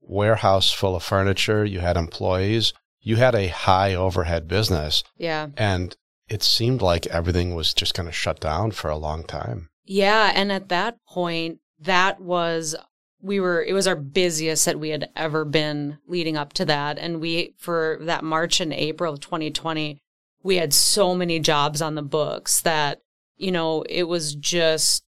warehouse 0.00 0.72
full 0.72 0.96
of 0.96 1.02
furniture, 1.02 1.64
you 1.64 1.80
had 1.80 1.96
employees, 1.96 2.72
you 3.00 3.16
had 3.16 3.34
a 3.34 3.48
high 3.48 3.94
overhead 3.94 4.48
business. 4.48 5.04
Yeah. 5.16 5.48
And 5.56 5.96
it 6.28 6.42
seemed 6.42 6.82
like 6.82 7.06
everything 7.06 7.54
was 7.54 7.72
just 7.74 7.94
going 7.94 8.06
to 8.06 8.12
shut 8.12 8.40
down 8.40 8.72
for 8.72 8.90
a 8.90 8.96
long 8.96 9.24
time. 9.24 9.70
Yeah. 9.84 10.32
And 10.34 10.52
at 10.52 10.68
that 10.68 10.98
point, 11.06 11.60
that 11.80 12.20
was, 12.20 12.74
we 13.20 13.40
were, 13.40 13.62
it 13.62 13.72
was 13.72 13.86
our 13.86 13.96
busiest 13.96 14.64
that 14.66 14.80
we 14.80 14.90
had 14.90 15.10
ever 15.16 15.44
been 15.44 15.98
leading 16.06 16.36
up 16.36 16.52
to 16.54 16.64
that. 16.66 16.98
And 16.98 17.20
we, 17.20 17.54
for 17.56 17.98
that 18.02 18.24
March 18.24 18.60
and 18.60 18.72
April 18.72 19.14
of 19.14 19.20
2020, 19.20 20.00
we 20.42 20.56
had 20.56 20.72
so 20.72 21.14
many 21.14 21.40
jobs 21.40 21.82
on 21.82 21.94
the 21.94 22.02
books 22.02 22.60
that, 22.62 23.00
you 23.36 23.52
know, 23.52 23.82
it 23.88 24.04
was 24.04 24.34
just, 24.34 25.04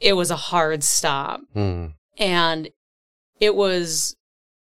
it 0.00 0.14
was 0.14 0.30
a 0.30 0.36
hard 0.36 0.82
stop. 0.82 1.40
Mm. 1.54 1.94
And 2.18 2.68
it 3.40 3.54
was 3.54 4.16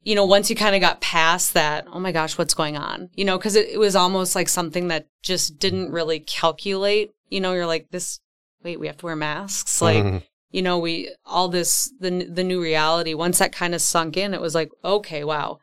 you 0.09 0.15
know, 0.15 0.25
once 0.25 0.49
you 0.49 0.57
kind 0.57 0.75
of 0.75 0.81
got 0.81 1.03
past 1.03 1.53
that, 1.53 1.87
oh 1.93 2.01
my 2.01 2.13
gosh, 2.13 2.39
what's 2.39 2.55
going 2.55 2.79
on? 2.79 3.11
You 3.15 3.27
know, 3.27 3.37
because 3.37 3.57
it, 3.57 3.69
it, 3.69 3.79
was 3.79 3.95
almost 3.95 4.35
like 4.35 4.49
something 4.49 4.89
that 4.89 5.07
just 5.23 5.59
didn't 5.59 5.93
really 5.93 6.21
calculate. 6.21 7.11
You 7.29 7.43
know, 7.43 7.53
you're 7.53 7.67
like, 7.67 7.89
this, 7.91 8.19
wait, 8.65 8.81
we 8.81 8.87
have 8.87 8.97
to 8.99 9.05
wear 9.05 9.17
masks. 9.17 9.83
Like, 9.83 10.03
mm-hmm. 10.03 10.19
you 10.51 10.63
know, 10.63 10.79
we, 10.79 11.15
all 11.27 11.49
this, 11.49 11.93
the, 12.01 12.25
the 12.25 12.43
new 12.43 12.63
reality, 12.63 13.13
once 13.13 13.39
that 13.39 13.53
kind 13.53 13.75
of 13.75 13.83
sunk 13.83 14.17
in, 14.17 14.33
it 14.33 14.41
was 14.41 14.55
like, 14.55 14.71
okay, 14.83 15.25
wow. 15.25 15.59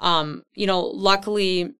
Um, 0.00 0.42
you 0.54 0.66
know, 0.66 0.80
luckily, 0.80 1.74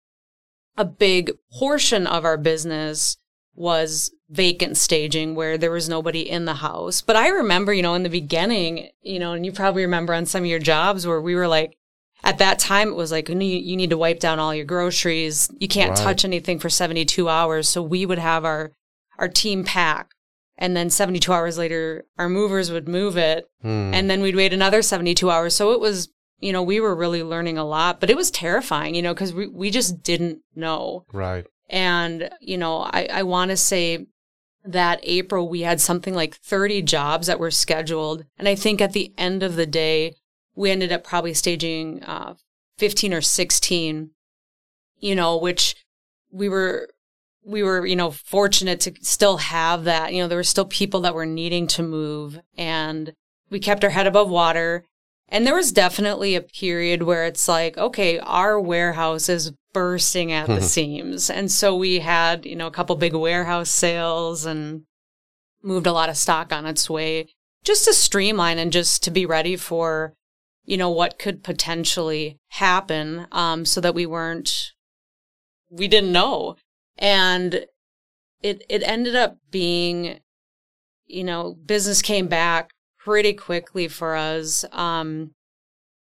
a 0.77 0.85
big 0.85 1.33
portion 1.53 2.07
of 2.07 2.25
our 2.25 2.37
business 2.37 3.17
was 3.55 4.13
vacant 4.29 4.77
staging 4.77 5.35
where 5.35 5.57
there 5.57 5.71
was 5.71 5.89
nobody 5.89 6.29
in 6.29 6.45
the 6.45 6.55
house. 6.55 7.01
But 7.01 7.17
I 7.17 7.29
remember, 7.29 7.73
you 7.73 7.83
know, 7.83 7.95
in 7.95 8.03
the 8.03 8.11
beginning, 8.11 8.91
you 9.03 9.19
know, 9.19 9.33
and 9.33 9.47
you 9.47 9.53
probably 9.53 9.83
remember 9.83 10.13
on 10.13 10.27
some 10.27 10.43
of 10.43 10.49
your 10.49 10.59
jobs 10.59 11.07
where 11.07 11.21
we 11.21 11.35
were 11.35 11.49
like, 11.49 11.77
at 12.25 12.39
that 12.39 12.59
time 12.59 12.89
it 12.89 12.97
was 12.97 13.13
like 13.13 13.29
you 13.29 13.35
need 13.37 13.91
to 13.91 13.97
wipe 13.97 14.19
down 14.19 14.39
all 14.39 14.55
your 14.55 14.65
groceries 14.65 15.51
you 15.59 15.69
can't 15.69 15.91
right. 15.91 15.99
touch 15.99 16.25
anything 16.25 16.59
for 16.59 16.69
72 16.69 17.29
hours 17.29 17.69
so 17.69 17.83
we 17.83 18.05
would 18.05 18.19
have 18.19 18.45
our 18.45 18.73
our 19.19 19.29
team 19.29 19.65
pack 19.65 20.13
and 20.59 20.77
then 20.77 20.91
72 20.91 21.33
hours 21.33 21.59
later 21.59 22.05
our 22.19 22.29
movers 22.29 22.71
would 22.71 22.89
move 22.89 23.17
it 23.17 23.49
hmm. 23.63 23.93
and 23.95 24.11
then 24.11 24.23
we'd 24.23 24.35
wait 24.35 24.53
another 24.53 24.83
72 24.83 25.31
hours 25.31 25.55
so 25.55 25.73
it 25.73 25.81
was 25.81 26.09
you 26.41 26.53
know 26.53 26.63
we 26.63 26.81
were 26.81 26.95
really 26.95 27.23
learning 27.23 27.59
a 27.59 27.65
lot 27.65 28.01
but 28.01 28.11
it 28.11 28.17
was 28.17 28.31
terrifying 28.31 28.95
you 28.95 29.03
know 29.03 29.15
because 29.15 29.33
we, 29.33 29.47
we 29.47 29.71
just 29.71 30.03
didn't 30.03 30.41
know. 30.55 31.05
Right. 31.13 31.47
And 31.69 32.31
you 32.41 32.59
know 32.59 32.83
i, 32.83 33.09
I 33.13 33.23
want 33.23 33.51
to 33.51 33.57
say 33.57 34.07
that 34.65 35.01
april 35.03 35.49
we 35.49 35.61
had 35.61 35.81
something 35.81 36.15
like 36.15 36.35
30 36.37 36.83
jobs 36.83 37.27
that 37.27 37.41
were 37.41 37.51
scheduled. 37.51 38.25
And 38.39 38.49
i 38.49 38.55
think 38.55 38.81
at 38.81 38.93
the 38.93 39.13
end 39.17 39.43
of 39.43 39.57
the 39.57 39.67
day 39.67 40.15
we 40.57 40.71
ended 40.71 40.91
up 40.91 41.05
probably 41.05 41.35
staging 41.35 42.03
uh, 42.03 42.35
15 42.79 43.13
or 43.15 43.21
16, 43.21 44.11
you 44.99 45.15
know, 45.15 45.37
which 45.37 45.77
we 46.33 46.49
were 46.49 46.89
we 47.45 47.63
were, 47.63 47.87
you 47.87 47.95
know, 47.95 48.11
fortunate 48.11 48.81
to 48.81 48.93
still 49.03 49.37
have 49.37 49.85
that. 49.85 50.13
You 50.13 50.21
know, 50.21 50.27
there 50.27 50.39
were 50.39 50.43
still 50.43 50.65
people 50.65 51.03
that 51.03 51.15
were 51.15 51.27
needing 51.27 51.69
to 51.69 51.83
move 51.83 52.41
and 52.57 53.13
we 53.51 53.61
kept 53.61 53.85
our 53.85 53.91
head 53.91 54.09
above 54.09 54.29
water 54.29 54.85
And 55.29 55.47
there 55.47 55.55
was 55.55 55.73
definitely 55.73 56.35
a 56.35 56.41
period 56.41 57.03
where 57.03 57.25
it's 57.25 57.49
like, 57.49 57.77
okay, 57.77 58.19
our 58.21 58.61
warehouse 58.61 59.29
is 59.29 59.53
bursting 59.73 60.31
at 60.33 60.47
the 60.47 60.63
seams. 60.63 61.29
And 61.29 61.51
so 61.51 61.75
we 61.75 61.99
had, 61.99 62.47
you 62.47 62.55
know, 62.55 62.69
a 62.69 62.73
couple 62.73 62.95
big 62.97 63.15
warehouse 63.15 63.71
sales 63.71 64.47
and 64.47 64.83
moved 65.63 65.87
a 65.87 65.93
lot 65.93 66.09
of 66.09 66.17
stock 66.17 66.53
on 66.53 66.65
its 66.65 66.89
way 66.89 67.27
just 67.65 67.85
to 67.85 67.93
streamline 67.93 68.59
and 68.59 68.73
just 68.73 69.03
to 69.03 69.11
be 69.11 69.27
ready 69.27 69.57
for, 69.57 70.15
you 70.65 70.77
know, 70.77 70.91
what 70.91 71.19
could 71.19 71.43
potentially 71.43 72.39
happen 72.51 73.27
um, 73.33 73.65
so 73.65 73.81
that 73.81 73.95
we 73.95 74.07
weren't, 74.07 74.73
we 75.69 75.89
didn't 75.89 76.13
know. 76.13 76.57
And 76.97 77.67
it, 78.41 78.63
it 78.69 78.83
ended 78.85 79.17
up 79.17 79.39
being, 79.51 80.21
you 81.07 81.25
know, 81.25 81.57
business 81.67 82.01
came 82.01 82.29
back 82.29 82.71
pretty 83.07 83.33
quickly 83.33 83.87
for 83.87 84.17
us. 84.17 84.65
Um, 84.73 85.31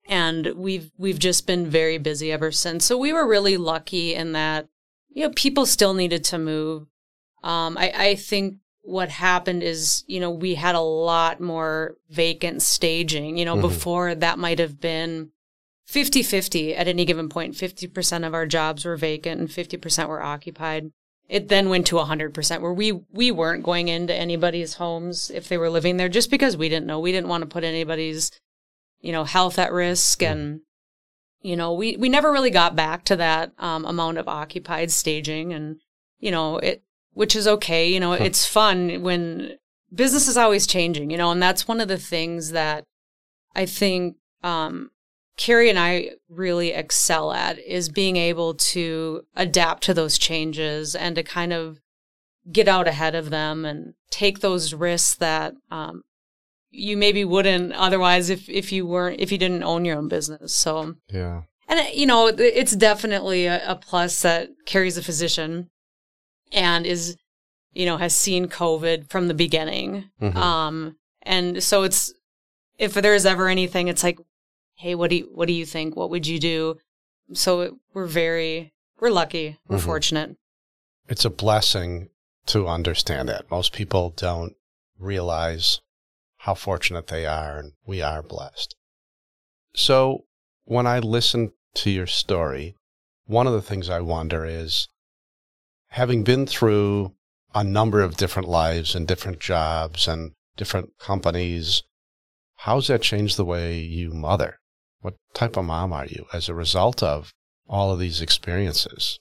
and 0.08 0.54
we've 0.56 0.92
we've 0.98 1.18
just 1.18 1.48
been 1.48 1.68
very 1.68 1.98
busy 1.98 2.32
ever 2.32 2.52
since. 2.52 2.86
So 2.86 2.98
we 2.98 3.12
were 3.12 3.28
really 3.28 3.58
lucky 3.58 4.14
in 4.14 4.34
that 4.34 4.68
you 5.10 5.24
know 5.24 5.34
people 5.36 5.66
still 5.66 5.94
needed 5.94 6.24
to 6.26 6.38
move. 6.38 6.84
Um, 7.44 7.78
I, 7.78 7.92
I 7.96 8.16
think 8.16 8.58
what 8.84 9.10
happened 9.10 9.64
is 9.64 10.04
you 10.08 10.20
know 10.20 10.30
we 10.30 10.56
had 10.56 10.76
a 10.76 10.80
lot 10.80 11.42
more 11.42 11.98
vacant 12.10 12.62
staging. 12.62 13.38
You 13.38 13.46
know 13.46 13.54
mm-hmm. 13.54 13.62
before 13.68 14.16
that 14.16 14.38
might 14.38 14.60
have 14.60 14.80
been 14.80 15.32
50-50 15.90 16.78
at 16.78 16.88
any 16.88 17.04
given 17.04 17.30
point. 17.30 17.56
Fifty 17.56 17.88
percent 17.88 18.26
of 18.26 18.36
our 18.36 18.46
jobs 18.46 18.86
were 18.86 18.98
vacant 18.98 19.40
and 19.42 19.52
fifty 19.52 19.78
percent 19.78 20.08
were 20.08 20.22
occupied 20.22 20.92
it 21.32 21.48
then 21.48 21.70
went 21.70 21.88
to 21.88 21.96
100% 21.96 22.60
where 22.60 22.74
we 22.74 22.92
we 22.92 23.32
weren't 23.32 23.64
going 23.64 23.88
into 23.88 24.14
anybody's 24.14 24.74
homes 24.74 25.32
if 25.34 25.48
they 25.48 25.58
were 25.58 25.70
living 25.70 25.96
there 25.96 26.10
just 26.10 26.30
because 26.30 26.58
we 26.58 26.68
didn't 26.68 26.86
know. 26.86 27.00
We 27.00 27.14
didn't 27.14 27.30
want 27.30 27.42
to 27.42 27.48
put 27.48 27.64
anybody's 27.64 28.32
you 29.00 29.14
know 29.14 29.24
health 29.24 29.58
at 29.58 29.72
risk 29.72 30.22
and 30.22 30.60
you 31.42 31.56
know 31.56 31.74
we 31.74 31.96
we 31.96 32.10
never 32.10 32.34
really 32.34 32.50
got 32.50 32.76
back 32.76 33.06
to 33.06 33.16
that 33.16 33.54
um, 33.58 33.86
amount 33.86 34.18
of 34.18 34.28
occupied 34.28 34.92
staging 34.92 35.54
and 35.54 35.78
you 36.20 36.32
know 36.32 36.58
it 36.58 36.84
which 37.14 37.34
is 37.34 37.48
okay. 37.48 37.88
You 37.90 38.02
know 38.02 38.12
it's 38.12 38.46
fun 38.46 39.02
when 39.02 39.58
business 39.94 40.28
is 40.28 40.38
always 40.38 40.68
changing 40.68 41.10
you 41.12 41.18
know 41.18 41.32
and 41.32 41.42
that's 41.42 41.66
one 41.66 41.82
of 41.82 41.88
the 41.90 41.98
things 41.98 42.52
that 42.52 42.86
i 43.54 43.66
think 43.66 44.16
um, 44.42 44.90
Carrie 45.38 45.70
and 45.70 45.80
I 45.80 46.12
really 46.30 46.72
excel 46.72 47.32
at 47.32 47.58
is 47.60 47.90
being 47.90 48.18
able 48.18 48.54
to 48.54 49.24
adapt 49.36 49.84
to 49.84 49.94
those 49.94 50.18
changes 50.18 50.96
and 50.96 51.16
to 51.16 51.24
kind 51.24 51.54
of 51.54 51.80
get 52.52 52.68
out 52.68 52.88
ahead 52.88 53.16
of 53.16 53.30
them 53.30 53.66
and 53.66 53.94
take 54.10 54.40
those 54.40 54.74
risks 54.74 55.16
that 55.16 55.54
um, 55.70 56.02
you 56.70 56.98
maybe 56.98 57.26
wouldn't 57.26 57.74
otherwise 57.74 58.30
if 58.30 58.50
if 58.50 58.72
you 58.72 58.86
weren't 58.86 59.20
if 59.20 59.32
you 59.32 59.38
didn't 59.38 59.64
own 59.64 59.86
your 59.86 59.98
own 59.98 60.08
business. 60.08 60.56
So 60.56 60.96
yeah, 61.10 61.44
and 61.68 61.94
you 61.94 62.06
know 62.06 62.28
it's 62.28 62.76
definitely 62.76 63.46
a, 63.46 63.62
a 63.72 63.76
plus 63.76 64.22
that 64.22 64.50
Carrie's 64.66 64.98
a 64.98 65.04
physician 65.04 65.70
and 66.52 66.86
is 66.86 67.18
you 67.74 67.86
know 67.86 67.98
has 67.98 68.16
seen 68.16 68.48
COVID 68.48 69.10
from 69.10 69.28
the 69.28 69.34
beginning. 69.34 70.10
Mm-hmm. 70.22 70.38
Um, 70.38 70.96
and 71.24 71.62
so 71.62 71.84
it's 71.84 72.14
if 72.78 72.94
there's 72.94 73.26
ever 73.26 73.48
anything, 73.48 73.88
it's 73.88 74.04
like 74.04 74.18
hey, 74.82 74.96
what 74.96 75.12
do 75.12 75.18
you, 75.18 75.30
what 75.32 75.48
do 75.48 75.54
you 75.54 75.66
think? 75.66 75.96
What 75.96 76.10
would 76.10 76.26
you 76.26 76.40
do? 76.40 76.78
So 77.34 77.78
we're 77.94 78.08
very, 78.08 78.74
we're 79.00 79.12
lucky. 79.12 79.60
We're 79.68 79.78
mm-hmm. 79.78 79.86
fortunate. 79.86 80.38
It's 81.08 81.24
a 81.24 81.30
blessing 81.30 82.10
to 82.48 82.68
understand 82.68 83.30
that. 83.30 83.52
Most 83.52 83.74
people 83.74 84.10
don't 84.18 84.54
realize 84.98 85.82
how 86.38 86.56
fortunate 86.56 87.08
they 87.08 87.28
are, 87.28 87.60
and 87.60 87.74
we 87.86 88.02
are 88.02 88.24
blessed. 88.24 88.76
So 89.76 90.26
when 90.66 90.88
I 90.88 90.98
listen 90.98 91.52
to 91.76 91.92
your 91.92 92.08
story, 92.08 92.76
one 93.28 93.46
of 93.46 93.54
the 93.54 93.62
things 93.62 93.88
I 93.88 94.00
wonder 94.00 94.46
is 94.46 94.88
having 95.90 96.24
been 96.24 96.48
through 96.48 97.14
a 97.54 97.64
number 97.64 98.02
of 98.02 98.18
different 98.18 98.50
lives 98.50 98.96
and 98.96 99.08
different 99.08 99.40
jobs 99.40 100.08
and 100.08 100.32
different 100.58 100.98
companies, 100.98 101.84
how's 102.56 102.88
that 102.88 103.04
changed 103.04 103.38
the 103.38 103.46
way 103.46 103.78
you 103.78 104.12
mother? 104.12 104.58
What 105.02 105.16
type 105.34 105.58
of 105.58 105.66
mom 105.66 105.94
are 105.94 106.06
you 106.06 106.26
as 106.34 106.48
a 106.48 106.54
result 106.54 107.02
of 107.02 107.34
all 107.68 107.92
of 107.92 108.00
these 108.00 108.22
experiences? 108.22 109.20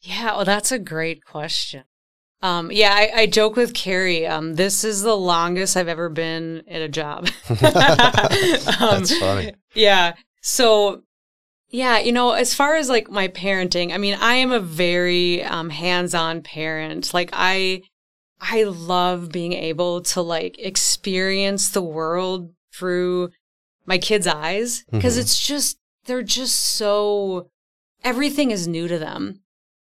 Yeah, 0.00 0.36
well, 0.36 0.44
that's 0.44 0.72
a 0.72 0.78
great 0.78 1.24
question. 1.24 1.84
Um, 2.42 2.70
yeah, 2.70 2.92
I, 2.94 3.22
I, 3.22 3.26
joke 3.26 3.56
with 3.56 3.72
Carrie. 3.72 4.26
Um, 4.26 4.54
this 4.54 4.84
is 4.84 5.02
the 5.02 5.16
longest 5.16 5.76
I've 5.76 5.88
ever 5.88 6.10
been 6.10 6.62
at 6.68 6.82
a 6.82 6.88
job. 6.88 7.28
um, 7.50 7.56
That's 7.58 9.18
funny. 9.18 9.54
Yeah. 9.74 10.14
So, 10.42 11.02
yeah, 11.70 11.98
you 11.98 12.12
know, 12.12 12.32
as 12.32 12.54
far 12.54 12.76
as 12.76 12.90
like 12.90 13.10
my 13.10 13.28
parenting, 13.28 13.92
I 13.92 13.98
mean, 13.98 14.18
I 14.20 14.34
am 14.34 14.52
a 14.52 14.60
very 14.60 15.42
um, 15.42 15.70
hands-on 15.70 16.42
parent. 16.42 17.14
Like, 17.14 17.30
I, 17.32 17.82
I 18.40 18.64
love 18.64 19.32
being 19.32 19.54
able 19.54 20.02
to 20.02 20.20
like 20.20 20.58
experience 20.58 21.70
the 21.70 21.82
world 21.82 22.52
through 22.74 23.30
my 23.86 23.98
kids' 23.98 24.26
eyes 24.26 24.84
because 24.90 25.14
mm-hmm. 25.14 25.22
it's 25.22 25.40
just 25.40 25.78
they're 26.04 26.22
just 26.22 26.56
so 26.56 27.50
everything 28.04 28.50
is 28.50 28.68
new 28.68 28.88
to 28.88 28.98
them 28.98 29.40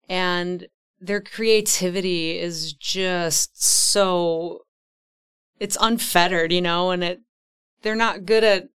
and 0.09 0.67
their 1.01 1.21
creativity 1.21 2.39
is 2.39 2.73
just 2.73 3.63
so 3.63 4.61
it's 5.61 5.77
unfettered, 5.81 6.53
you 6.53 6.63
know, 6.63 6.91
and 6.91 7.05
it 7.05 7.21
they're 7.83 7.95
not 7.95 8.25
good 8.25 8.45
at 8.45 8.69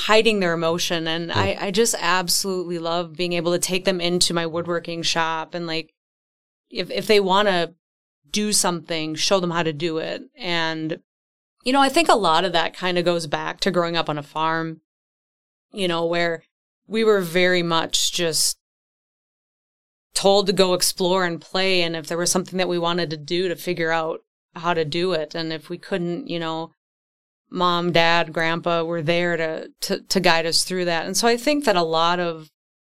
hiding 0.00 0.40
their 0.40 0.52
emotion 0.52 1.06
and 1.06 1.30
mm. 1.30 1.36
I, 1.36 1.56
I 1.66 1.70
just 1.70 1.94
absolutely 1.98 2.78
love 2.78 3.16
being 3.16 3.32
able 3.32 3.52
to 3.52 3.58
take 3.58 3.84
them 3.84 4.00
into 4.00 4.34
my 4.34 4.46
woodworking 4.46 5.02
shop 5.02 5.54
and 5.54 5.66
like 5.66 5.94
if 6.70 6.90
if 6.90 7.06
they 7.06 7.20
want 7.20 7.48
to 7.48 7.74
do 8.34 8.52
something, 8.52 9.14
show 9.14 9.40
them 9.40 9.52
how 9.52 9.62
to 9.62 9.72
do 9.72 9.98
it. 9.98 10.24
And 10.36 10.98
you 11.64 11.72
know, 11.72 11.80
I 11.80 11.88
think 11.88 12.08
a 12.08 12.14
lot 12.14 12.44
of 12.44 12.52
that 12.52 12.76
kind 12.76 12.98
of 12.98 13.04
goes 13.04 13.26
back 13.26 13.60
to 13.60 13.70
growing 13.70 13.96
up 13.96 14.08
on 14.08 14.18
a 14.18 14.22
farm, 14.22 14.80
you 15.72 15.88
know, 15.88 16.04
where 16.04 16.44
we 16.86 17.02
were 17.02 17.20
very 17.20 17.62
much 17.62 18.12
just 18.12 18.58
told 20.14 20.46
to 20.46 20.52
go 20.52 20.74
explore 20.74 21.24
and 21.24 21.40
play. 21.40 21.82
And 21.82 21.96
if 21.96 22.06
there 22.06 22.18
was 22.18 22.30
something 22.30 22.58
that 22.58 22.68
we 22.68 22.78
wanted 22.78 23.10
to 23.10 23.16
do, 23.16 23.48
to 23.48 23.56
figure 23.56 23.90
out 23.90 24.20
how 24.54 24.74
to 24.74 24.84
do 24.84 25.12
it. 25.12 25.34
And 25.34 25.52
if 25.52 25.68
we 25.68 25.78
couldn't, 25.78 26.28
you 26.28 26.38
know, 26.38 26.70
mom, 27.50 27.92
dad, 27.92 28.32
grandpa 28.32 28.84
were 28.84 29.02
there 29.02 29.36
to, 29.36 29.70
to, 29.80 30.00
to 30.00 30.20
guide 30.20 30.46
us 30.46 30.64
through 30.64 30.84
that. 30.84 31.06
And 31.06 31.16
so 31.16 31.26
I 31.26 31.36
think 31.36 31.64
that 31.64 31.76
a 31.76 31.82
lot 31.82 32.20
of, 32.20 32.50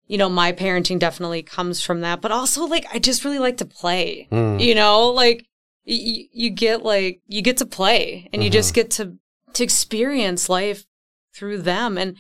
you 0.08 0.18
know, 0.18 0.30
my 0.30 0.52
parenting 0.52 1.00
definitely 1.00 1.44
comes 1.44 1.82
from 1.82 2.02
that, 2.02 2.22
but 2.22 2.32
also 2.32 2.66
like, 2.66 2.86
I 2.94 3.00
just 3.00 3.26
really 3.26 3.40
like 3.40 3.58
to 3.58 3.66
play, 3.66 4.28
mm. 4.32 4.60
you 4.60 4.76
know, 4.76 5.10
like, 5.10 5.46
you, 5.86 6.26
you 6.32 6.50
get 6.50 6.84
like 6.84 7.22
you 7.28 7.42
get 7.42 7.58
to 7.58 7.66
play 7.66 8.30
and 8.32 8.44
you 8.44 8.50
mm-hmm. 8.50 8.54
just 8.54 8.74
get 8.74 8.92
to 8.92 9.18
to 9.54 9.64
experience 9.64 10.50
life 10.50 10.86
through 11.34 11.62
them 11.62 11.98
and 11.98 12.16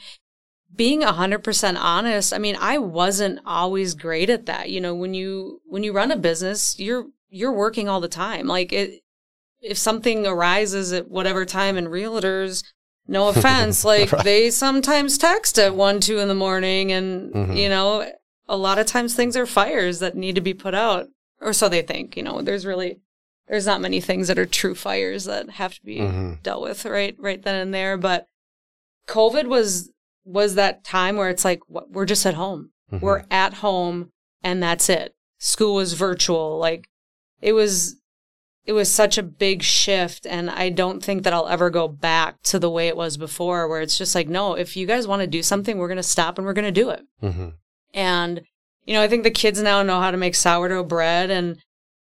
being 0.75 1.01
100% 1.01 1.77
honest 1.77 2.33
i 2.33 2.37
mean 2.37 2.55
i 2.59 2.77
wasn't 2.77 3.39
always 3.45 3.93
great 3.93 4.29
at 4.29 4.45
that 4.45 4.69
you 4.69 4.79
know 4.79 4.93
when 4.93 5.13
you 5.13 5.61
when 5.65 5.83
you 5.83 5.91
run 5.91 6.11
a 6.11 6.15
business 6.15 6.79
you're 6.79 7.07
you're 7.29 7.51
working 7.51 7.89
all 7.89 7.99
the 7.99 8.07
time 8.07 8.47
like 8.47 8.71
it 8.71 9.01
if 9.61 9.77
something 9.77 10.25
arises 10.25 10.93
at 10.93 11.09
whatever 11.09 11.45
time 11.45 11.77
in 11.77 11.85
realtors 11.85 12.63
no 13.07 13.27
offense 13.29 13.83
like 13.83 14.11
right. 14.11 14.23
they 14.23 14.49
sometimes 14.49 15.17
text 15.17 15.57
at 15.57 15.75
1 15.75 15.99
2 15.99 16.19
in 16.19 16.27
the 16.27 16.35
morning 16.35 16.91
and 16.91 17.33
mm-hmm. 17.33 17.53
you 17.53 17.69
know 17.69 18.09
a 18.47 18.57
lot 18.57 18.79
of 18.79 18.85
times 18.85 19.15
things 19.15 19.35
are 19.35 19.45
fires 19.45 19.99
that 19.99 20.15
need 20.15 20.35
to 20.35 20.41
be 20.41 20.53
put 20.53 20.73
out 20.73 21.07
or 21.41 21.51
so 21.51 21.67
they 21.67 21.81
think 21.81 22.15
you 22.15 22.23
know 22.23 22.41
there's 22.41 22.65
really 22.65 22.99
there's 23.49 23.65
not 23.65 23.81
many 23.81 23.99
things 23.99 24.27
that 24.27 24.39
are 24.39 24.45
true 24.45 24.75
fires 24.75 25.25
that 25.25 25.49
have 25.49 25.73
to 25.73 25.83
be 25.83 25.97
mm-hmm. 25.97 26.33
dealt 26.43 26.61
with 26.61 26.85
right 26.85 27.15
right 27.19 27.41
then 27.41 27.55
and 27.55 27.73
there 27.73 27.97
but 27.97 28.25
covid 29.07 29.47
was 29.47 29.91
was 30.23 30.55
that 30.55 30.83
time 30.83 31.17
where 31.17 31.29
it's 31.29 31.43
like 31.43 31.61
we're 31.67 32.05
just 32.05 32.25
at 32.25 32.35
home 32.35 32.71
mm-hmm. 32.91 33.03
we're 33.03 33.23
at 33.31 33.55
home 33.55 34.11
and 34.43 34.61
that's 34.61 34.87
it 34.87 35.15
school 35.39 35.75
was 35.75 35.93
virtual 35.93 36.57
like 36.57 36.87
it 37.41 37.53
was 37.53 37.95
it 38.65 38.73
was 38.73 38.91
such 38.91 39.17
a 39.17 39.23
big 39.23 39.63
shift 39.63 40.27
and 40.27 40.49
i 40.49 40.69
don't 40.69 41.03
think 41.03 41.23
that 41.23 41.33
i'll 41.33 41.47
ever 41.47 41.69
go 41.69 41.87
back 41.87 42.41
to 42.43 42.59
the 42.59 42.69
way 42.69 42.87
it 42.87 42.97
was 42.97 43.17
before 43.17 43.67
where 43.67 43.81
it's 43.81 43.97
just 43.97 44.13
like 44.13 44.27
no 44.27 44.53
if 44.53 44.77
you 44.77 44.85
guys 44.85 45.07
want 45.07 45.21
to 45.21 45.27
do 45.27 45.41
something 45.41 45.77
we're 45.77 45.87
going 45.87 45.97
to 45.97 46.03
stop 46.03 46.37
and 46.37 46.45
we're 46.45 46.53
going 46.53 46.65
to 46.65 46.71
do 46.71 46.89
it 46.89 47.01
mm-hmm. 47.23 47.49
and 47.93 48.41
you 48.85 48.93
know 48.93 49.01
i 49.01 49.07
think 49.07 49.23
the 49.23 49.31
kids 49.31 49.61
now 49.61 49.81
know 49.81 49.99
how 49.99 50.11
to 50.11 50.17
make 50.17 50.35
sourdough 50.35 50.83
bread 50.83 51.31
and 51.31 51.57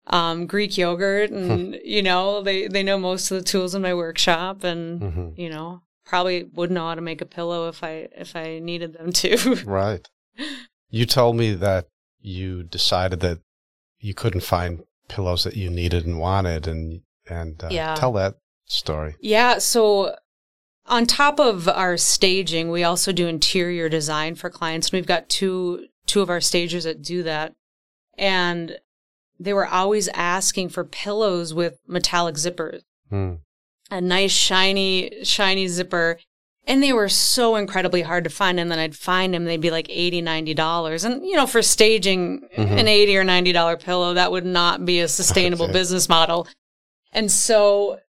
um, 0.08 0.46
Greek 0.46 0.76
yogurt, 0.78 1.30
and 1.30 1.78
you 1.84 2.02
know 2.02 2.42
they 2.42 2.68
they 2.68 2.82
know 2.82 2.98
most 2.98 3.30
of 3.30 3.38
the 3.38 3.44
tools 3.44 3.74
in 3.74 3.82
my 3.82 3.94
workshop, 3.94 4.64
and 4.64 5.00
mm-hmm. 5.00 5.40
you 5.40 5.48
know 5.48 5.82
probably 6.04 6.44
would 6.54 6.70
know 6.70 6.86
how 6.88 6.94
to 6.94 7.00
make 7.00 7.20
a 7.20 7.26
pillow 7.26 7.68
if 7.68 7.82
I 7.82 8.08
if 8.16 8.36
I 8.36 8.58
needed 8.60 8.92
them 8.94 9.12
to. 9.12 9.54
right. 9.66 10.06
You 10.90 11.06
told 11.06 11.36
me 11.36 11.54
that 11.54 11.86
you 12.20 12.62
decided 12.62 13.20
that 13.20 13.40
you 13.98 14.14
couldn't 14.14 14.42
find 14.42 14.84
pillows 15.08 15.44
that 15.44 15.56
you 15.56 15.70
needed 15.70 16.06
and 16.06 16.18
wanted, 16.18 16.66
and 16.68 17.02
and 17.28 17.62
uh, 17.62 17.68
yeah. 17.70 17.94
tell 17.94 18.12
that 18.12 18.36
story. 18.66 19.16
Yeah. 19.20 19.58
So 19.58 20.14
on 20.86 21.06
top 21.06 21.40
of 21.40 21.68
our 21.68 21.96
staging, 21.96 22.70
we 22.70 22.84
also 22.84 23.12
do 23.12 23.26
interior 23.26 23.88
design 23.88 24.36
for 24.36 24.50
clients. 24.50 24.92
We've 24.92 25.06
got 25.06 25.28
two 25.28 25.86
two 26.06 26.20
of 26.20 26.30
our 26.30 26.40
stagers 26.40 26.84
that 26.84 27.02
do 27.02 27.24
that. 27.24 27.54
And 28.16 28.78
they 29.38 29.52
were 29.52 29.66
always 29.66 30.08
asking 30.14 30.70
for 30.70 30.84
pillows 30.84 31.52
with 31.52 31.78
metallic 31.86 32.36
zippers. 32.36 32.82
Hmm. 33.10 33.34
A 33.90 34.00
nice 34.00 34.32
shiny 34.32 35.24
shiny 35.24 35.68
zipper 35.68 36.18
and 36.66 36.82
they 36.82 36.92
were 36.92 37.08
so 37.08 37.56
incredibly 37.56 38.02
hard 38.02 38.24
to 38.24 38.30
find 38.30 38.58
and 38.58 38.70
then 38.70 38.78
i'd 38.78 38.96
find 38.96 39.32
them 39.32 39.44
they'd 39.44 39.60
be 39.60 39.70
like 39.70 39.86
80 39.88 40.22
90 40.22 40.54
dollars 40.54 41.04
and 41.04 41.24
you 41.24 41.36
know 41.36 41.46
for 41.46 41.62
staging 41.62 42.48
mm-hmm. 42.56 42.78
an 42.78 42.88
80 42.88 43.16
or 43.16 43.24
90 43.24 43.52
dollar 43.52 43.76
pillow 43.76 44.14
that 44.14 44.32
would 44.32 44.44
not 44.44 44.84
be 44.84 45.00
a 45.00 45.08
sustainable 45.20 45.68
business 45.68 46.08
model 46.08 46.46
and 47.12 47.30
so 47.30 48.00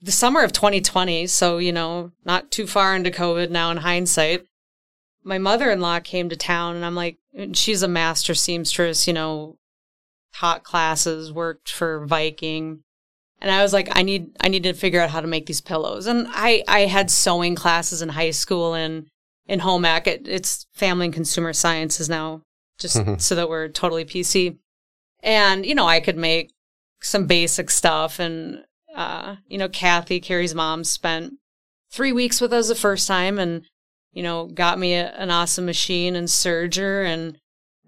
the 0.00 0.12
summer 0.12 0.42
of 0.42 0.52
2020 0.52 1.26
so 1.26 1.58
you 1.58 1.72
know 1.72 2.12
not 2.24 2.50
too 2.50 2.66
far 2.66 2.96
into 2.96 3.10
covid 3.10 3.50
now 3.50 3.70
in 3.70 3.78
hindsight 3.78 4.44
my 5.22 5.38
mother-in-law 5.38 6.00
came 6.00 6.28
to 6.28 6.36
town 6.36 6.76
and 6.76 6.84
i'm 6.84 6.94
like 6.94 7.18
she's 7.52 7.82
a 7.82 7.88
master 7.88 8.34
seamstress 8.34 9.06
you 9.06 9.12
know 9.12 9.56
taught 10.34 10.64
classes 10.64 11.32
worked 11.32 11.70
for 11.70 12.06
viking 12.06 12.82
and 13.40 13.50
I 13.50 13.62
was 13.62 13.72
like, 13.72 13.88
I 13.92 14.02
need, 14.02 14.36
I 14.40 14.48
need 14.48 14.64
to 14.64 14.74
figure 14.74 15.00
out 15.00 15.10
how 15.10 15.20
to 15.20 15.26
make 15.26 15.46
these 15.46 15.62
pillows. 15.62 16.06
And 16.06 16.26
I, 16.30 16.62
I 16.68 16.80
had 16.80 17.10
sewing 17.10 17.54
classes 17.54 18.02
in 18.02 18.10
high 18.10 18.30
school 18.30 18.74
and 18.74 19.06
in 19.46 19.60
home 19.60 19.84
ec. 19.84 20.06
It, 20.06 20.28
it's 20.28 20.66
family 20.74 21.06
and 21.06 21.14
consumer 21.14 21.52
sciences 21.52 22.08
now, 22.08 22.42
just 22.78 22.98
mm-hmm. 22.98 23.16
so 23.16 23.34
that 23.34 23.48
we're 23.48 23.68
totally 23.68 24.04
PC. 24.04 24.58
And, 25.22 25.64
you 25.64 25.74
know, 25.74 25.86
I 25.86 26.00
could 26.00 26.18
make 26.18 26.52
some 27.00 27.26
basic 27.26 27.70
stuff. 27.70 28.18
And, 28.18 28.64
uh, 28.94 29.36
you 29.48 29.56
know, 29.56 29.68
Kathy, 29.68 30.20
Carrie's 30.20 30.54
mom 30.54 30.84
spent 30.84 31.34
three 31.90 32.12
weeks 32.12 32.42
with 32.42 32.52
us 32.52 32.68
the 32.68 32.74
first 32.74 33.08
time 33.08 33.38
and, 33.38 33.64
you 34.12 34.22
know, 34.22 34.46
got 34.46 34.78
me 34.78 34.94
a, 34.94 35.12
an 35.12 35.30
awesome 35.30 35.64
machine 35.64 36.14
and 36.14 36.28
serger 36.28 37.06
and, 37.06 37.38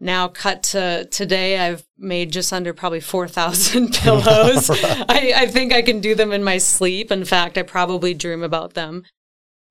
now 0.03 0.29
cut 0.29 0.63
to 0.63 1.07
today 1.07 1.59
i've 1.59 1.85
made 1.97 2.33
just 2.33 2.53
under 2.53 2.75
probably 2.75 3.01
4000 3.01 3.95
pillows 3.95 4.69
right. 4.83 5.05
I, 5.09 5.33
I, 5.37 5.47
think 5.47 5.73
i 5.73 5.81
can 5.81 6.01
do 6.01 6.15
them 6.15 6.33
in 6.33 6.43
my 6.43 6.59
sleep 6.59 7.11
in 7.11 7.25
fact 7.25 7.57
i 7.57 7.63
probably 7.63 8.13
dream 8.13 8.43
about 8.43 8.75
them 8.75 9.05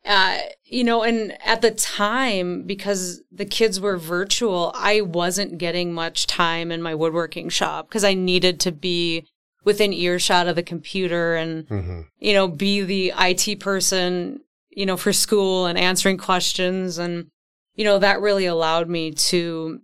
uh, 0.04 0.40
you 0.64 0.84
know 0.84 1.04
and 1.04 1.38
at 1.46 1.62
the 1.62 1.70
time 1.70 2.64
because 2.64 3.22
the 3.32 3.46
kids 3.46 3.80
were 3.80 3.98
virtual 3.98 4.72
i 4.76 5.02
wasn't 5.02 5.60
getting 5.60 5.94
much 5.94 6.26
time 6.26 6.72
in 6.72 6.82
my 6.82 6.96
woodworking 6.96 7.50
shop 7.50 7.88
because 7.88 8.04
i 8.04 8.14
needed 8.14 8.60
to 8.60 8.72
be 8.72 9.28
within 9.64 9.94
earshot 9.94 10.48
of 10.48 10.56
the 10.56 10.64
computer 10.64 11.36
and 11.36 11.68
mm-hmm. 11.68 12.02
you 12.20 12.34
know 12.34 12.48
be 12.48 12.82
the 12.82 13.14
it 13.16 13.60
person 13.60 14.40
you 14.70 14.86
know 14.86 14.98
for 14.98 15.14
school 15.14 15.66
and 15.66 15.78
answering 15.78 16.18
questions 16.18 16.98
and 16.98 17.28
you 17.76 17.84
know 17.84 18.00
that 18.00 18.22
really 18.22 18.46
allowed 18.46 18.90
me 18.90 19.12
to 19.12 19.80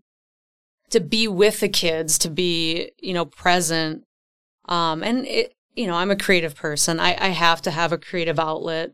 to 0.89 0.99
be 0.99 1.27
with 1.27 1.59
the 1.59 1.69
kids, 1.69 2.17
to 2.19 2.29
be, 2.29 2.91
you 2.99 3.13
know, 3.13 3.25
present. 3.25 4.03
Um, 4.65 5.03
and 5.03 5.25
it, 5.25 5.53
you 5.75 5.87
know, 5.87 5.95
I'm 5.95 6.11
a 6.11 6.15
creative 6.15 6.55
person. 6.55 6.99
I, 6.99 7.15
I 7.19 7.29
have 7.29 7.61
to 7.63 7.71
have 7.71 7.91
a 7.91 7.97
creative 7.97 8.39
outlet. 8.39 8.93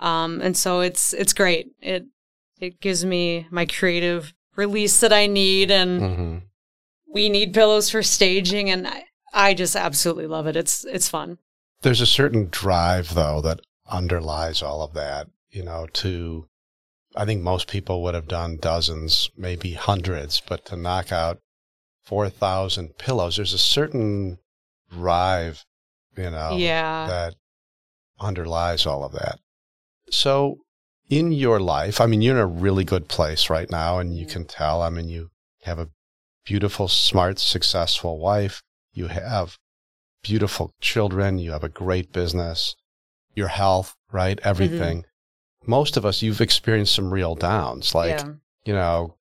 Um, 0.00 0.40
and 0.40 0.56
so 0.56 0.80
it's, 0.80 1.12
it's 1.12 1.32
great. 1.32 1.72
It, 1.80 2.06
it 2.60 2.80
gives 2.80 3.04
me 3.04 3.46
my 3.50 3.66
creative 3.66 4.32
release 4.56 5.00
that 5.00 5.12
I 5.12 5.26
need. 5.26 5.70
And 5.70 6.00
mm-hmm. 6.00 6.38
we 7.12 7.28
need 7.28 7.54
pillows 7.54 7.90
for 7.90 8.02
staging. 8.02 8.70
And 8.70 8.88
I, 8.88 9.04
I 9.34 9.54
just 9.54 9.76
absolutely 9.76 10.26
love 10.26 10.46
it. 10.46 10.56
It's, 10.56 10.84
it's 10.84 11.08
fun. 11.08 11.38
There's 11.82 12.00
a 12.00 12.06
certain 12.06 12.48
drive 12.50 13.14
though 13.14 13.40
that 13.42 13.60
underlies 13.90 14.62
all 14.62 14.82
of 14.82 14.94
that, 14.94 15.28
you 15.50 15.64
know, 15.64 15.86
to 15.94 16.46
I 17.16 17.24
think 17.24 17.42
most 17.42 17.68
people 17.68 18.02
would 18.02 18.14
have 18.14 18.28
done 18.28 18.56
dozens, 18.56 19.30
maybe 19.36 19.72
hundreds, 19.72 20.40
but 20.40 20.64
to 20.66 20.76
knock 20.76 21.12
out 21.12 21.38
4,000 22.04 22.96
pillows, 22.98 23.36
there's 23.36 23.52
a 23.52 23.58
certain 23.58 24.38
drive, 24.90 25.64
you 26.16 26.30
know, 26.30 26.56
yeah. 26.56 27.06
that 27.06 27.34
underlies 28.18 28.86
all 28.86 29.04
of 29.04 29.12
that. 29.12 29.38
So 30.10 30.58
in 31.08 31.32
your 31.32 31.60
life, 31.60 32.00
I 32.00 32.06
mean, 32.06 32.22
you're 32.22 32.36
in 32.36 32.42
a 32.42 32.46
really 32.46 32.84
good 32.84 33.08
place 33.08 33.50
right 33.50 33.70
now, 33.70 33.98
and 33.98 34.16
you 34.16 34.26
can 34.26 34.44
tell. 34.44 34.82
I 34.82 34.90
mean, 34.90 35.08
you 35.08 35.30
have 35.62 35.78
a 35.78 35.90
beautiful, 36.44 36.88
smart, 36.88 37.38
successful 37.38 38.18
wife. 38.18 38.62
You 38.92 39.08
have 39.08 39.58
beautiful 40.22 40.72
children. 40.80 41.38
You 41.38 41.52
have 41.52 41.64
a 41.64 41.68
great 41.68 42.12
business, 42.12 42.74
your 43.34 43.48
health, 43.48 43.94
right? 44.10 44.38
Everything. 44.42 44.98
Mm-hmm 44.98 45.08
most 45.64 45.96
of 45.96 46.04
us, 46.04 46.22
you've 46.22 46.40
experienced 46.40 46.94
some 46.94 47.12
real 47.12 47.34
downs, 47.34 47.94
like, 47.94 48.18
yeah. 48.18 48.32
you 48.64 48.72
know, 48.72 49.16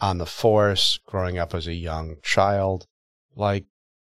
on 0.00 0.18
the 0.18 0.26
force, 0.26 0.98
growing 1.06 1.38
up 1.38 1.54
as 1.54 1.66
a 1.66 1.74
young 1.74 2.16
child. 2.22 2.86
Like, 3.36 3.64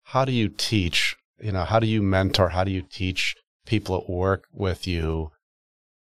how 0.05 0.25
do 0.25 0.33
you 0.33 0.48
teach, 0.48 1.16
you 1.40 1.53
know, 1.53 1.64
how 1.64 1.79
do 1.79 1.87
you 1.87 2.03
mentor? 2.03 2.51
How 2.51 2.64
do 2.64 2.70
you 2.70 2.83
teach 2.83 3.37
people 3.66 3.96
at 3.96 4.11
work 4.11 4.44
with 4.53 4.87
you 4.87 5.31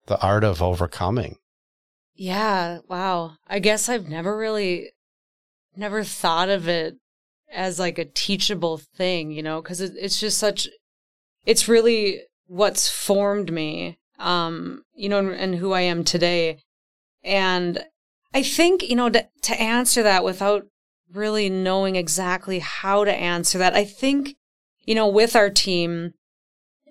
the 0.05 0.19
art 0.21 0.43
of 0.43 0.61
overcoming? 0.61 1.37
Yeah. 2.15 2.79
Wow. 2.87 3.37
I 3.47 3.59
guess 3.59 3.89
I've 3.89 4.07
never 4.07 4.37
really, 4.37 4.91
never 5.75 6.03
thought 6.03 6.49
of 6.49 6.67
it 6.67 6.95
as 7.51 7.79
like 7.79 7.97
a 7.97 8.05
teachable 8.05 8.77
thing, 8.77 9.31
you 9.31 9.43
know, 9.43 9.61
because 9.61 9.81
it, 9.81 9.93
it's 9.97 10.19
just 10.19 10.37
such, 10.37 10.67
it's 11.45 11.67
really 11.67 12.21
what's 12.47 12.89
formed 12.89 13.51
me 13.51 13.97
um, 14.23 14.83
you 14.95 15.09
know, 15.09 15.19
and, 15.19 15.31
and 15.31 15.55
who 15.55 15.73
I 15.73 15.81
am 15.81 16.03
today. 16.03 16.59
And 17.23 17.83
I 18.33 18.41
think, 18.41 18.81
you 18.81 18.95
know, 18.95 19.09
to, 19.09 19.27
to 19.43 19.61
answer 19.61 20.01
that 20.03 20.23
without 20.23 20.65
really 21.11 21.49
knowing 21.49 21.95
exactly 21.95 22.59
how 22.59 23.03
to 23.03 23.13
answer 23.13 23.57
that, 23.59 23.75
I 23.75 23.83
think, 23.83 24.35
you 24.85 24.95
know, 24.95 25.07
with 25.07 25.35
our 25.35 25.49
team, 25.49 26.13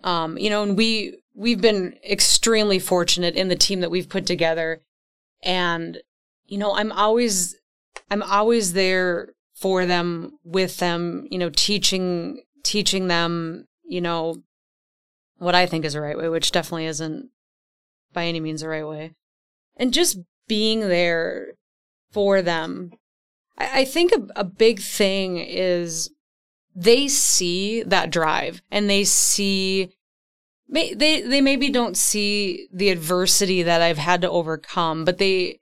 um, 0.05 0.39
you 0.39 0.51
know, 0.51 0.63
and 0.63 0.77
we, 0.77 1.19
we've 1.35 1.61
been 1.61 1.99
extremely 2.09 2.79
fortunate 2.79 3.35
in 3.35 3.49
the 3.49 3.57
team 3.57 3.81
that 3.81 3.91
we've 3.91 4.09
put 4.09 4.27
together. 4.27 4.83
And, 5.43 5.99
you 6.45 6.59
know, 6.59 6.75
I'm 6.75 6.93
always, 6.93 7.57
I'm 8.11 8.23
always 8.23 8.75
there 8.75 9.31
for 9.55 9.87
them, 9.87 10.39
with 10.45 10.77
them, 10.77 11.27
you 11.31 11.39
know, 11.39 11.51
teaching, 11.51 12.43
teaching 12.63 13.09
them, 13.09 13.67
you 13.85 14.01
know, 14.01 14.43
what 15.43 15.55
I 15.55 15.67
think 15.67 15.85
is 15.85 15.95
the 15.95 16.01
right 16.01 16.17
way, 16.17 16.29
which 16.29 16.53
definitely 16.53 16.87
isn't 16.87 17.29
by 18.13 18.27
any 18.27 18.41
means 18.41 18.61
the 18.61 18.69
right 18.69 18.87
way. 18.87 19.13
And 19.77 19.93
just 19.93 20.19
being 20.47 20.81
there 20.81 21.55
for 22.13 22.43
them. 22.43 22.93
I, 23.59 23.81
I 23.81 23.85
think 23.85 24.13
a, 24.13 24.41
a 24.41 24.45
big 24.45 24.81
thing 24.81 25.39
is 25.39 26.11
they 26.75 27.09
see 27.09 27.83
that 27.83 28.11
drive 28.11 28.63
and 28.71 28.89
they 28.89 29.05
see 29.05 29.91
they 30.69 30.95
they 30.95 31.41
maybe 31.43 31.69
don't 31.71 31.97
see 31.97 32.67
the 32.73 32.89
adversity 32.89 33.63
that 33.63 33.83
I've 33.83 33.99
had 33.99 34.23
to 34.23 34.31
overcome, 34.31 35.05
but 35.05 35.19
they 35.19 35.61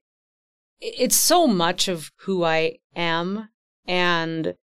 it's 0.81 1.17
so 1.17 1.47
much 1.47 1.89
of 1.89 2.13
who 2.19 2.45
I 2.45 2.79
am 2.95 3.49
and 3.87 4.55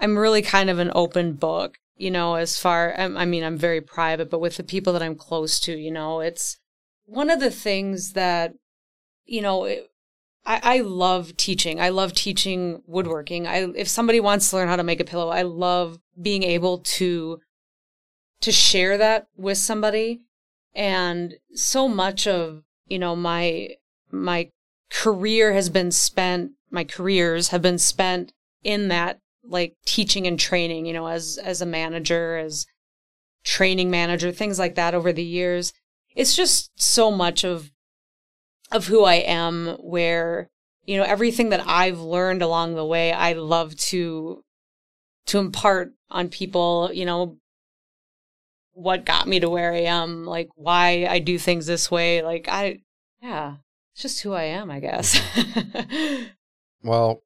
I'm 0.00 0.18
really 0.18 0.42
kind 0.42 0.70
of 0.70 0.78
an 0.78 0.90
open 0.94 1.34
book 1.34 1.78
you 1.96 2.10
know, 2.10 2.34
as 2.34 2.58
far, 2.58 2.94
I 2.96 3.24
mean, 3.24 3.44
I'm 3.44 3.58
very 3.58 3.80
private, 3.80 4.30
but 4.30 4.40
with 4.40 4.56
the 4.56 4.64
people 4.64 4.92
that 4.92 5.02
I'm 5.02 5.14
close 5.14 5.60
to, 5.60 5.76
you 5.76 5.90
know, 5.90 6.20
it's 6.20 6.58
one 7.04 7.30
of 7.30 7.40
the 7.40 7.50
things 7.50 8.12
that, 8.12 8.54
you 9.24 9.42
know, 9.42 9.64
it, 9.64 9.88
I, 10.44 10.60
I 10.62 10.80
love 10.80 11.36
teaching. 11.36 11.80
I 11.80 11.90
love 11.90 12.12
teaching 12.12 12.82
woodworking. 12.86 13.46
I, 13.46 13.68
if 13.76 13.88
somebody 13.88 14.20
wants 14.20 14.50
to 14.50 14.56
learn 14.56 14.68
how 14.68 14.76
to 14.76 14.82
make 14.82 15.00
a 15.00 15.04
pillow, 15.04 15.28
I 15.28 15.42
love 15.42 15.98
being 16.20 16.42
able 16.42 16.78
to, 16.78 17.40
to 18.40 18.52
share 18.52 18.98
that 18.98 19.26
with 19.36 19.58
somebody. 19.58 20.22
And 20.74 21.34
so 21.54 21.86
much 21.86 22.26
of, 22.26 22.62
you 22.88 22.98
know, 22.98 23.14
my, 23.14 23.76
my 24.10 24.50
career 24.90 25.52
has 25.52 25.68
been 25.68 25.92
spent, 25.92 26.52
my 26.70 26.84
careers 26.84 27.48
have 27.48 27.62
been 27.62 27.78
spent 27.78 28.32
in 28.64 28.88
that 28.88 29.20
like 29.44 29.76
teaching 29.84 30.26
and 30.26 30.38
training, 30.38 30.86
you 30.86 30.92
know, 30.92 31.06
as 31.06 31.38
as 31.42 31.60
a 31.60 31.66
manager, 31.66 32.38
as 32.38 32.66
training 33.44 33.90
manager, 33.90 34.32
things 34.32 34.58
like 34.58 34.74
that 34.76 34.94
over 34.94 35.12
the 35.12 35.24
years. 35.24 35.72
It's 36.14 36.36
just 36.36 36.70
so 36.80 37.10
much 37.10 37.44
of 37.44 37.70
of 38.70 38.86
who 38.86 39.04
I 39.04 39.16
am 39.16 39.76
where 39.80 40.50
you 40.84 40.96
know 40.96 41.04
everything 41.04 41.50
that 41.50 41.66
I've 41.66 42.00
learned 42.00 42.42
along 42.42 42.74
the 42.74 42.86
way 42.86 43.12
I 43.12 43.32
love 43.34 43.76
to 43.76 44.44
to 45.26 45.38
impart 45.38 45.92
on 46.10 46.28
people, 46.28 46.90
you 46.92 47.04
know, 47.04 47.38
what 48.72 49.04
got 49.04 49.28
me 49.28 49.40
to 49.40 49.48
where 49.48 49.72
I 49.72 49.82
am, 49.82 50.24
like 50.24 50.48
why 50.56 51.06
I 51.08 51.18
do 51.18 51.38
things 51.38 51.66
this 51.66 51.90
way, 51.90 52.22
like 52.22 52.48
I 52.48 52.80
yeah, 53.22 53.56
it's 53.92 54.02
just 54.02 54.22
who 54.22 54.32
I 54.32 54.44
am, 54.44 54.70
I 54.70 54.80
guess. 54.80 55.20
Well, 56.82 57.22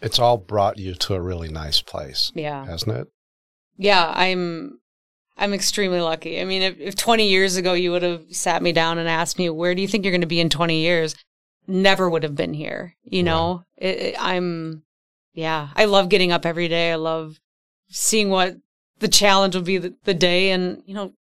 it's 0.00 0.18
all 0.18 0.38
brought 0.38 0.78
you 0.78 0.94
to 0.94 1.14
a 1.14 1.20
really 1.20 1.48
nice 1.48 1.80
place. 1.80 2.32
Yeah. 2.34 2.64
Hasn't 2.64 2.96
it? 2.96 3.08
Yeah, 3.76 4.12
I'm 4.14 4.80
I'm 5.36 5.54
extremely 5.54 6.00
lucky. 6.00 6.40
I 6.40 6.44
mean, 6.44 6.62
if, 6.62 6.78
if 6.78 6.96
20 6.96 7.26
years 7.28 7.56
ago 7.56 7.72
you 7.72 7.92
would 7.92 8.02
have 8.02 8.24
sat 8.30 8.62
me 8.62 8.72
down 8.72 8.98
and 8.98 9.08
asked 9.08 9.38
me, 9.38 9.48
where 9.48 9.74
do 9.74 9.80
you 9.80 9.88
think 9.88 10.04
you're 10.04 10.12
going 10.12 10.20
to 10.20 10.26
be 10.26 10.40
in 10.40 10.50
20 10.50 10.80
years? 10.80 11.14
Never 11.66 12.10
would 12.10 12.22
have 12.22 12.36
been 12.36 12.52
here. 12.52 12.94
You 13.04 13.22
know, 13.22 13.64
right. 13.80 13.88
it, 13.88 13.98
it, 13.98 14.16
I'm, 14.18 14.82
yeah, 15.32 15.68
I 15.74 15.86
love 15.86 16.10
getting 16.10 16.30
up 16.30 16.44
every 16.44 16.68
day. 16.68 16.92
I 16.92 16.96
love 16.96 17.40
seeing 17.88 18.28
what 18.28 18.56
the 18.98 19.08
challenge 19.08 19.54
will 19.54 19.62
be 19.62 19.78
the, 19.78 19.94
the 20.04 20.14
day 20.14 20.50
and, 20.50 20.82
you 20.84 20.94
know, 20.94 21.14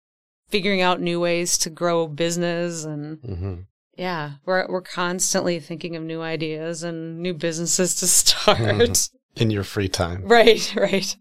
figuring 0.48 0.80
out 0.80 1.00
new 1.00 1.20
ways 1.20 1.58
to 1.58 1.70
grow 1.70 2.08
business 2.08 2.84
and 2.84 3.18
mm-hmm. 3.18 3.54
Yeah, 3.98 4.34
we're, 4.46 4.66
we're 4.68 4.80
constantly 4.80 5.58
thinking 5.58 5.96
of 5.96 6.04
new 6.04 6.22
ideas 6.22 6.84
and 6.84 7.18
new 7.18 7.34
businesses 7.34 7.96
to 7.96 8.06
start. 8.06 9.10
In 9.34 9.50
your 9.50 9.64
free 9.64 9.88
time. 9.88 10.22
Right, 10.24 10.72
right. 10.76 11.16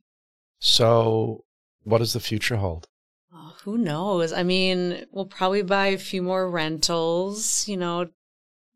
So 0.60 1.44
what 1.84 1.98
does 1.98 2.14
the 2.14 2.20
future 2.20 2.58
hold? 2.58 2.88
Oh, 3.34 3.56
who 3.64 3.78
knows? 3.80 4.32
I 4.32 4.44
mean, 4.44 5.06
we'll 5.12 5.26
probably 5.26 5.64
buy 5.64 5.88
a 5.88 5.98
few 5.98 6.22
more 6.22 6.50
rentals. 6.50 7.68
You 7.68 7.78
know, 7.78 8.10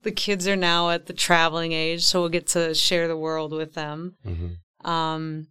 the 0.01 0.11
kids 0.11 0.47
are 0.47 0.55
now 0.55 0.89
at 0.89 1.05
the 1.05 1.13
traveling 1.13 1.71
age, 1.71 2.03
so 2.03 2.21
we'll 2.21 2.29
get 2.29 2.47
to 2.47 2.73
share 2.73 3.07
the 3.07 3.17
world 3.17 3.51
with 3.51 3.75
them. 3.75 4.15
Mm-hmm. 4.25 4.89
Um, 4.89 5.47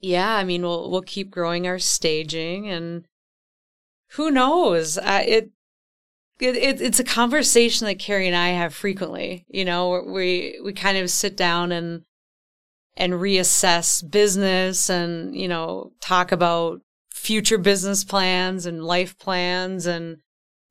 yeah, 0.00 0.34
I 0.36 0.44
mean, 0.44 0.62
we'll 0.62 0.88
we'll 0.88 1.02
keep 1.02 1.30
growing 1.30 1.66
our 1.66 1.80
staging, 1.80 2.68
and 2.68 3.04
who 4.12 4.30
knows? 4.30 4.98
Uh, 4.98 5.24
it, 5.26 5.50
it, 6.42 6.56
it 6.56 6.80
it's 6.80 7.00
a 7.00 7.04
conversation 7.04 7.86
that 7.86 7.98
Carrie 7.98 8.26
and 8.26 8.36
I 8.36 8.48
have 8.50 8.74
frequently. 8.74 9.44
You 9.48 9.64
know, 9.64 10.02
we 10.06 10.60
we 10.64 10.72
kind 10.72 10.98
of 10.98 11.10
sit 11.10 11.36
down 11.36 11.72
and 11.72 12.02
and 12.96 13.14
reassess 13.14 14.08
business 14.08 14.90
and, 14.90 15.34
you 15.34 15.48
know, 15.48 15.92
talk 16.00 16.32
about 16.32 16.80
future 17.10 17.58
business 17.58 18.04
plans 18.04 18.66
and 18.66 18.84
life 18.84 19.18
plans. 19.18 19.86
And 19.86 20.18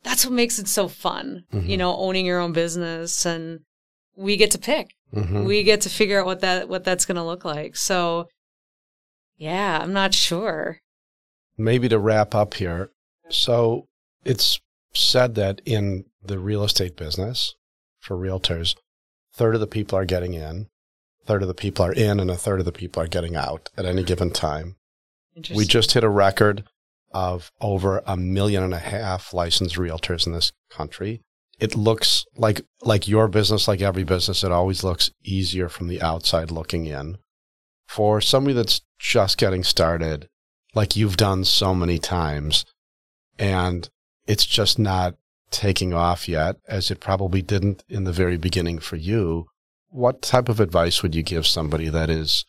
that's 0.03 0.25
what 0.25 0.33
makes 0.33 0.59
it 0.59 0.67
so 0.67 0.87
fun, 0.87 1.45
mm-hmm. 1.51 1.67
you 1.67 1.77
know, 1.77 1.95
owning 1.95 2.25
your 2.25 2.39
own 2.39 2.53
business 2.53 3.25
and 3.25 3.61
we 4.15 4.37
get 4.37 4.51
to 4.51 4.59
pick. 4.59 4.93
Mm-hmm. 5.13 5.45
We 5.45 5.63
get 5.63 5.81
to 5.81 5.89
figure 5.89 6.19
out 6.19 6.25
what 6.25 6.41
that, 6.41 6.69
what 6.69 6.83
that's 6.83 7.05
going 7.05 7.15
to 7.15 7.23
look 7.23 7.43
like. 7.43 7.75
So 7.75 8.27
yeah, 9.37 9.79
I'm 9.81 9.93
not 9.93 10.13
sure. 10.13 10.79
Maybe 11.57 11.89
to 11.89 11.99
wrap 11.99 12.35
up 12.35 12.53
here. 12.53 12.91
So 13.29 13.87
it's 14.23 14.59
said 14.93 15.35
that 15.35 15.61
in 15.65 16.05
the 16.23 16.39
real 16.39 16.63
estate 16.63 16.95
business 16.95 17.55
for 17.99 18.17
realtors, 18.17 18.75
third 19.33 19.55
of 19.55 19.61
the 19.61 19.67
people 19.67 19.97
are 19.97 20.05
getting 20.05 20.33
in, 20.33 20.67
third 21.25 21.41
of 21.41 21.47
the 21.47 21.53
people 21.53 21.85
are 21.85 21.93
in 21.93 22.19
and 22.19 22.29
a 22.29 22.37
third 22.37 22.59
of 22.59 22.65
the 22.65 22.71
people 22.71 23.01
are 23.01 23.07
getting 23.07 23.35
out 23.35 23.69
at 23.77 23.85
any 23.85 24.03
given 24.03 24.31
time. 24.31 24.75
We 25.55 25.65
just 25.65 25.93
hit 25.93 26.03
a 26.03 26.09
record 26.09 26.63
of 27.13 27.51
over 27.61 28.01
a 28.05 28.17
million 28.17 28.63
and 28.63 28.73
a 28.73 28.79
half 28.79 29.33
licensed 29.33 29.75
realtors 29.75 30.25
in 30.25 30.33
this 30.33 30.51
country. 30.69 31.21
It 31.59 31.75
looks 31.75 32.25
like 32.35 32.61
like 32.81 33.07
your 33.07 33.27
business, 33.27 33.67
like 33.67 33.81
every 33.81 34.03
business, 34.03 34.43
it 34.43 34.51
always 34.51 34.83
looks 34.83 35.11
easier 35.23 35.69
from 35.69 35.87
the 35.87 36.01
outside 36.01 36.51
looking 36.51 36.85
in. 36.85 37.17
For 37.87 38.21
somebody 38.21 38.53
that's 38.53 38.81
just 38.99 39.37
getting 39.37 39.63
started, 39.63 40.27
like 40.73 40.95
you've 40.95 41.17
done 41.17 41.43
so 41.43 41.75
many 41.75 41.99
times, 41.99 42.65
and 43.37 43.89
it's 44.31 44.45
just 44.45 44.79
not 44.79 45.15
taking 45.49 45.93
off 45.93 46.29
yet, 46.29 46.55
as 46.67 46.89
it 46.89 46.99
probably 46.99 47.41
didn't 47.41 47.83
in 47.89 48.05
the 48.05 48.13
very 48.13 48.37
beginning 48.37 48.79
for 48.79 48.95
you 48.95 49.47
what 49.91 50.21
type 50.21 50.49
of 50.49 50.59
advice 50.59 51.03
would 51.03 51.13
you 51.13 51.21
give 51.21 51.45
somebody 51.45 51.89
that 51.89 52.09
is 52.09 52.45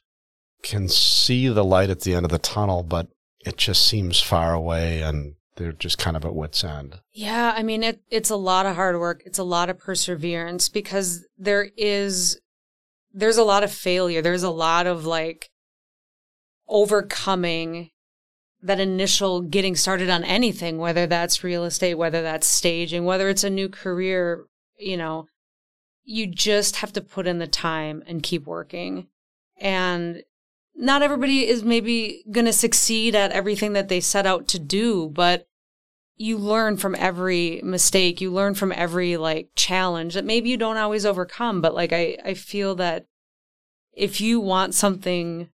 can 0.63 0.89
see 0.89 1.49
the 1.49 1.65
light 1.65 1.91
at 1.91 2.01
the 2.03 2.15
end 2.15 2.25
of 2.25 2.31
the 2.31 2.39
tunnel, 2.39 2.85
but 2.85 3.09
it 3.45 3.57
just 3.57 3.85
seems 3.87 4.21
far 4.21 4.55
away 4.55 5.03
and 5.03 5.35
they're 5.57 5.73
just 5.73 5.99
kind 5.99 6.17
of 6.17 6.25
at 6.25 6.35
wits 6.35 6.63
end. 6.63 7.01
Yeah, 7.13 7.53
I 7.55 7.63
mean 7.63 7.83
it 7.83 8.01
it's 8.11 8.31
a 8.31 8.37
lot 8.37 8.65
of 8.65 8.77
hard 8.77 8.99
work. 8.99 9.23
It's 9.27 9.39
a 9.39 9.45
lot 9.45 9.69
of 9.69 9.79
perseverance 9.79 10.69
because 10.69 11.27
there 11.37 11.69
is 11.77 12.41
there's 13.13 13.39
a 13.39 13.45
lot 13.45 13.65
of 13.65 13.73
failure. 13.73 14.23
There's 14.23 14.45
a 14.45 14.51
lot 14.51 14.87
of 14.87 15.05
like 15.05 15.51
overcoming 16.69 17.91
that 18.63 18.81
initial 18.81 19.41
getting 19.41 19.75
started 19.75 20.09
on 20.09 20.25
anything, 20.25 20.79
whether 20.79 21.07
that's 21.07 21.43
real 21.43 21.65
estate, 21.65 21.95
whether 21.95 22.23
that's 22.23 22.47
staging, 22.47 23.05
whether 23.05 23.29
it's 23.29 23.45
a 23.45 23.51
new 23.51 23.69
career, 23.69 24.47
you 24.79 24.97
know, 24.97 25.27
you 26.05 26.27
just 26.27 26.77
have 26.77 26.93
to 26.93 27.01
put 27.01 27.27
in 27.27 27.39
the 27.39 27.47
time 27.47 28.03
and 28.07 28.23
keep 28.23 28.47
working. 28.47 29.09
And 29.61 30.23
not 30.75 31.03
everybody 31.03 31.47
is 31.47 31.65
maybe 31.65 32.25
going 32.31 32.47
to 32.47 32.53
succeed 32.53 33.15
at 33.15 33.33
everything 33.33 33.73
that 33.75 33.89
they 33.89 34.01
set 34.01 34.27
out 34.27 34.49
to 34.49 34.59
do, 34.59 35.09
but 35.09 35.47
you 36.17 36.39
learn 36.39 36.77
from 36.77 36.95
every 36.95 37.61
mistake. 37.65 38.21
You 38.21 38.31
learn 38.31 38.55
from 38.55 38.73
every 38.73 39.17
like 39.17 39.51
challenge 39.57 40.15
that 40.15 40.25
maybe 40.25 40.51
you 40.51 40.57
don't 40.57 40.77
always 40.77 41.05
overcome. 41.05 41.61
But 41.61 41.75
like, 41.75 41.93
I, 41.93 42.17
I 42.25 42.35
feel 42.35 42.77
that 42.77 43.07
if 43.93 44.21
you 44.21 44.41
want 44.41 44.75
something 44.75 45.49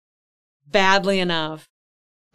badly 0.66 1.20
enough 1.20 1.68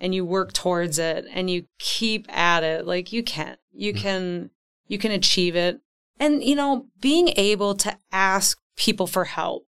and 0.03 0.13
you 0.13 0.25
work 0.25 0.51
towards 0.51 0.99
it 0.99 1.25
and 1.31 1.49
you 1.49 1.65
keep 1.79 2.27
at 2.29 2.61
it, 2.61 2.85
like 2.85 3.13
you 3.13 3.23
can, 3.23 3.55
you 3.71 3.93
mm. 3.93 3.97
can, 3.97 4.49
you 4.85 4.97
can 4.97 5.13
achieve 5.13 5.55
it. 5.55 5.79
And, 6.19 6.43
you 6.43 6.55
know, 6.55 6.87
being 6.99 7.29
able 7.37 7.73
to 7.75 7.97
ask 8.11 8.59
people 8.75 9.07
for 9.07 9.23
help, 9.23 9.65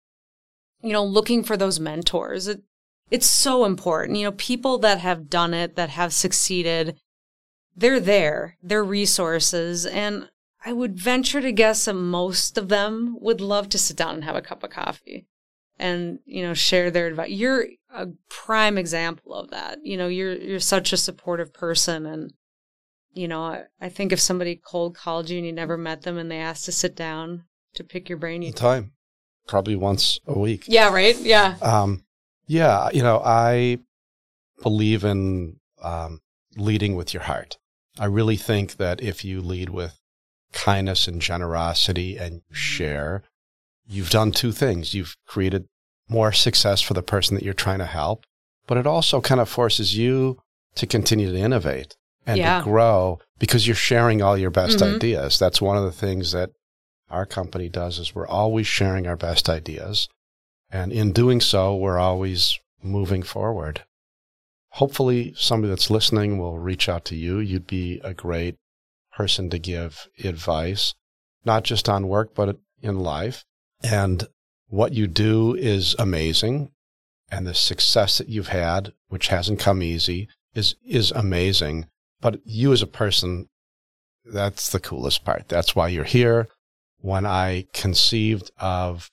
you 0.82 0.92
know, 0.92 1.06
looking 1.06 1.42
for 1.42 1.56
those 1.56 1.80
mentors, 1.80 2.50
it, 2.50 2.64
it's 3.10 3.26
so 3.26 3.64
important. 3.64 4.18
You 4.18 4.26
know, 4.26 4.34
people 4.34 4.78
that 4.80 5.00
have 5.00 5.30
done 5.30 5.54
it, 5.54 5.78
that 5.78 5.92
have 5.92 6.12
succeeded, 6.12 7.00
they're 7.74 8.02
there, 8.02 8.58
they're 8.62 8.84
resources. 8.84 9.86
And 9.86 10.30
I 10.66 10.74
would 10.74 11.00
venture 11.00 11.40
to 11.40 11.54
guess 11.54 11.86
that 11.86 11.94
most 11.94 12.58
of 12.58 12.68
them 12.68 13.18
would 13.22 13.40
love 13.40 13.70
to 13.70 13.78
sit 13.78 13.96
down 13.96 14.16
and 14.16 14.24
have 14.26 14.36
a 14.36 14.42
cup 14.42 14.66
of 14.66 14.70
coffee 14.70 15.28
and, 15.80 16.20
you 16.26 16.44
know, 16.44 16.54
share 16.54 16.92
their 16.92 17.08
advice. 17.08 17.30
You're 17.30 17.68
a 17.96 18.12
prime 18.30 18.78
example 18.78 19.34
of 19.34 19.52
that. 19.52 19.80
You 19.84 19.98
know, 19.98 20.08
you're, 20.08 20.36
you're 20.36 20.60
such 20.60 20.94
a 20.94 20.98
supportive 20.98 21.54
person 21.54 22.06
and, 22.06 22.34
you 23.14 23.28
know, 23.28 23.44
I, 23.44 23.64
I 23.80 23.90
think 23.90 24.12
if 24.12 24.20
somebody 24.20 24.60
cold 24.64 24.96
called 24.96 25.30
you 25.30 25.38
and 25.38 25.46
you 25.46 25.54
never 25.54 25.78
met 25.78 26.02
them 26.02 26.18
and 26.18 26.30
they 26.30 26.40
asked 26.40 26.66
to 26.66 26.72
sit 26.72 26.96
down 26.96 27.46
to 27.76 27.84
pick 27.84 28.10
your 28.10 28.18
brain, 28.18 28.42
you 28.42 28.52
time 28.52 28.92
probably 29.48 29.76
once 29.76 30.20
a 30.28 30.38
week. 30.38 30.66
Yeah, 30.68 30.94
right. 30.94 31.18
Yeah. 31.18 31.56
Um, 31.62 32.04
yeah, 32.48 32.90
you 32.94 33.02
know, 33.02 33.22
I 33.24 33.80
believe 34.62 35.04
in 35.04 35.60
um, 35.82 36.22
leading 36.58 36.96
with 36.96 37.14
your 37.14 37.24
heart. 37.24 37.58
I 37.98 38.06
really 38.06 38.38
think 38.38 38.78
that 38.78 39.02
if 39.02 39.24
you 39.24 39.42
lead 39.42 39.70
with 39.70 40.00
kindness 40.52 41.08
and 41.08 41.22
generosity 41.22 42.18
and 42.18 42.42
share, 42.52 43.24
you've 43.86 44.10
done 44.10 44.32
two 44.32 44.52
things. 44.52 44.94
You've 44.94 45.16
created 45.26 45.68
more 46.08 46.32
success 46.32 46.82
for 46.82 46.94
the 46.94 47.02
person 47.02 47.36
that 47.36 47.44
you're 47.44 47.54
trying 47.54 47.80
to 47.80 47.86
help, 47.86 48.26
but 48.68 48.78
it 48.78 48.88
also 48.88 49.22
kind 49.22 49.42
of 49.42 49.50
forces 49.50 49.98
you 49.98 50.40
to 50.76 50.86
continue 50.86 51.32
to 51.32 51.38
innovate 51.38 51.96
and 52.26 52.38
yeah. 52.38 52.60
to 52.60 52.64
grow 52.64 53.20
because 53.40 53.68
you're 53.68 53.76
sharing 53.76 54.22
all 54.22 54.38
your 54.38 54.52
best 54.52 54.80
mm-hmm. 54.80 54.96
ideas. 54.96 55.40
That's 55.40 55.62
one 55.62 55.78
of 55.78 55.84
the 55.84 55.92
things 55.92 56.32
that 56.32 56.52
our 57.10 57.26
company 57.26 57.70
does 57.70 58.00
is 58.00 58.16
we're 58.16 58.28
always 58.28 58.68
sharing 58.68 59.08
our 59.08 59.16
best 59.16 59.50
ideas. 59.50 60.10
And 60.72 60.92
in 60.92 61.12
doing 61.12 61.40
so, 61.40 61.76
we're 61.76 62.00
always 62.00 62.60
moving 62.82 63.24
forward. 63.24 63.84
Hopefully 64.72 65.34
somebody 65.38 65.70
that's 65.70 65.90
listening 65.90 66.38
will 66.38 66.60
reach 66.60 66.90
out 66.90 67.06
to 67.06 67.16
you. 67.16 67.40
You'd 67.40 67.68
be 67.68 68.02
a 68.04 68.14
great 68.14 68.56
person 69.14 69.50
to 69.50 69.60
give 69.60 70.08
advice, 70.24 70.94
not 71.46 71.64
just 71.64 71.88
on 71.88 72.08
work, 72.08 72.36
but 72.36 72.58
in 72.82 73.00
life. 73.00 73.46
And 73.82 74.28
what 74.68 74.94
you 74.94 75.08
do 75.08 75.56
is 75.56 75.96
amazing. 76.00 76.72
And 77.32 77.48
the 77.48 77.56
success 77.56 78.18
that 78.20 78.30
you've 78.30 78.50
had, 78.50 78.94
which 79.08 79.28
hasn't 79.28 79.60
come 79.60 79.82
easy, 79.82 80.28
is, 80.54 80.76
is 80.86 81.12
amazing. 81.12 81.88
But 82.22 82.40
you 82.46 82.72
as 82.72 82.82
a 82.82 82.88
person, 82.88 83.50
that's 84.24 84.70
the 84.70 84.80
coolest 84.80 85.26
part. 85.26 85.48
That's 85.48 85.76
why 85.76 85.88
you're 85.88 86.04
here. 86.04 86.48
When 87.00 87.26
I 87.26 87.68
conceived 87.74 88.52
of 88.60 89.10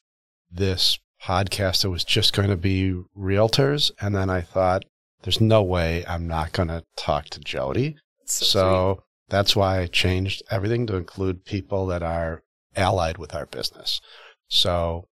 this 0.50 0.98
podcast, 1.22 1.84
it 1.84 1.88
was 1.88 2.04
just 2.04 2.32
going 2.32 2.50
to 2.50 2.56
be 2.56 2.94
realtors. 3.16 3.90
And 4.00 4.14
then 4.14 4.30
I 4.30 4.40
thought, 4.40 4.84
there's 5.22 5.40
no 5.40 5.62
way 5.62 6.04
I'm 6.06 6.26
not 6.26 6.52
going 6.52 6.68
to 6.68 6.84
talk 6.96 7.26
to 7.26 7.40
Jodi. 7.40 7.96
So, 8.24 8.44
so 8.44 9.02
that's 9.28 9.54
why 9.54 9.80
I 9.80 9.86
changed 9.86 10.42
everything 10.50 10.86
to 10.88 10.96
include 10.96 11.44
people 11.44 11.86
that 11.86 12.02
are 12.02 12.42
allied 12.76 13.18
with 13.18 13.34
our 13.34 13.46
business. 13.46 14.00
So 14.48 15.06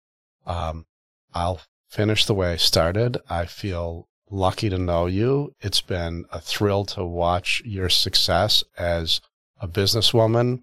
um, 0.48 0.86
I'll 1.32 1.60
finish 1.88 2.24
the 2.24 2.34
way 2.34 2.52
I 2.52 2.56
started. 2.56 3.18
I 3.28 3.46
feel 3.46 4.08
lucky 4.30 4.68
to 4.70 4.78
know 4.78 5.06
you. 5.06 5.54
It's 5.60 5.80
been 5.80 6.24
a 6.32 6.40
thrill 6.40 6.84
to 6.86 7.04
watch 7.04 7.62
your 7.64 7.88
success 7.88 8.64
as 8.76 9.20
a 9.60 9.68
businesswoman, 9.68 10.62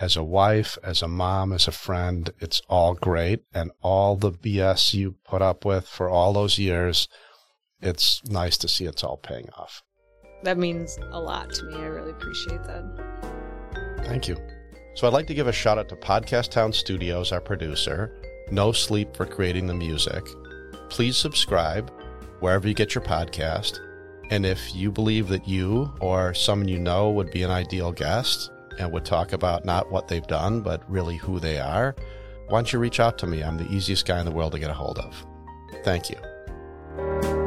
as 0.00 0.16
a 0.16 0.24
wife, 0.24 0.78
as 0.82 1.02
a 1.02 1.08
mom, 1.08 1.52
as 1.52 1.68
a 1.68 1.72
friend. 1.72 2.30
It's 2.38 2.62
all 2.68 2.94
great. 2.94 3.42
And 3.52 3.70
all 3.82 4.16
the 4.16 4.32
BS 4.32 4.94
you 4.94 5.16
put 5.24 5.42
up 5.42 5.64
with 5.64 5.86
for 5.86 6.08
all 6.08 6.32
those 6.32 6.58
years, 6.58 7.08
it's 7.80 8.22
nice 8.26 8.56
to 8.58 8.68
see 8.68 8.86
it's 8.86 9.04
all 9.04 9.16
paying 9.16 9.48
off. 9.56 9.82
that 10.42 10.56
means 10.56 10.98
a 11.12 11.20
lot 11.20 11.50
to 11.52 11.64
me. 11.64 11.74
I 11.74 11.86
really 11.86 12.12
appreciate 12.12 12.64
that. 12.64 12.84
Thank 14.04 14.26
you. 14.26 14.36
So 14.94 15.06
I'd 15.06 15.12
like 15.12 15.26
to 15.28 15.34
give 15.34 15.46
a 15.46 15.52
shout 15.52 15.78
out 15.78 15.88
to 15.90 15.96
Podcast 15.96 16.50
Town 16.50 16.72
Studios, 16.72 17.30
our 17.30 17.40
producer, 17.40 18.10
No 18.50 18.72
Sleep 18.72 19.16
for 19.16 19.26
creating 19.26 19.66
the 19.66 19.74
music. 19.74 20.24
Please 20.88 21.16
subscribe 21.16 21.92
wherever 22.40 22.66
you 22.66 22.74
get 22.74 22.94
your 22.94 23.04
podcast. 23.04 23.78
And 24.30 24.46
if 24.46 24.74
you 24.74 24.90
believe 24.90 25.28
that 25.28 25.46
you 25.46 25.92
or 26.00 26.34
someone 26.34 26.68
you 26.68 26.78
know 26.78 27.10
would 27.10 27.30
be 27.30 27.42
an 27.42 27.50
ideal 27.50 27.92
guest 27.92 28.50
and 28.78 28.90
would 28.92 29.04
talk 29.04 29.32
about 29.32 29.64
not 29.64 29.90
what 29.90 30.08
they've 30.08 30.26
done, 30.26 30.60
but 30.60 30.88
really 30.90 31.16
who 31.16 31.40
they 31.40 31.58
are, 31.58 31.94
why 32.48 32.58
don't 32.58 32.72
you 32.72 32.78
reach 32.78 33.00
out 33.00 33.18
to 33.18 33.26
me? 33.26 33.42
I'm 33.42 33.56
the 33.56 33.70
easiest 33.72 34.06
guy 34.06 34.18
in 34.18 34.26
the 34.26 34.32
world 34.32 34.52
to 34.52 34.58
get 34.58 34.70
a 34.70 34.74
hold 34.74 34.98
of. 34.98 35.26
Thank 35.84 36.10
you. 36.10 37.38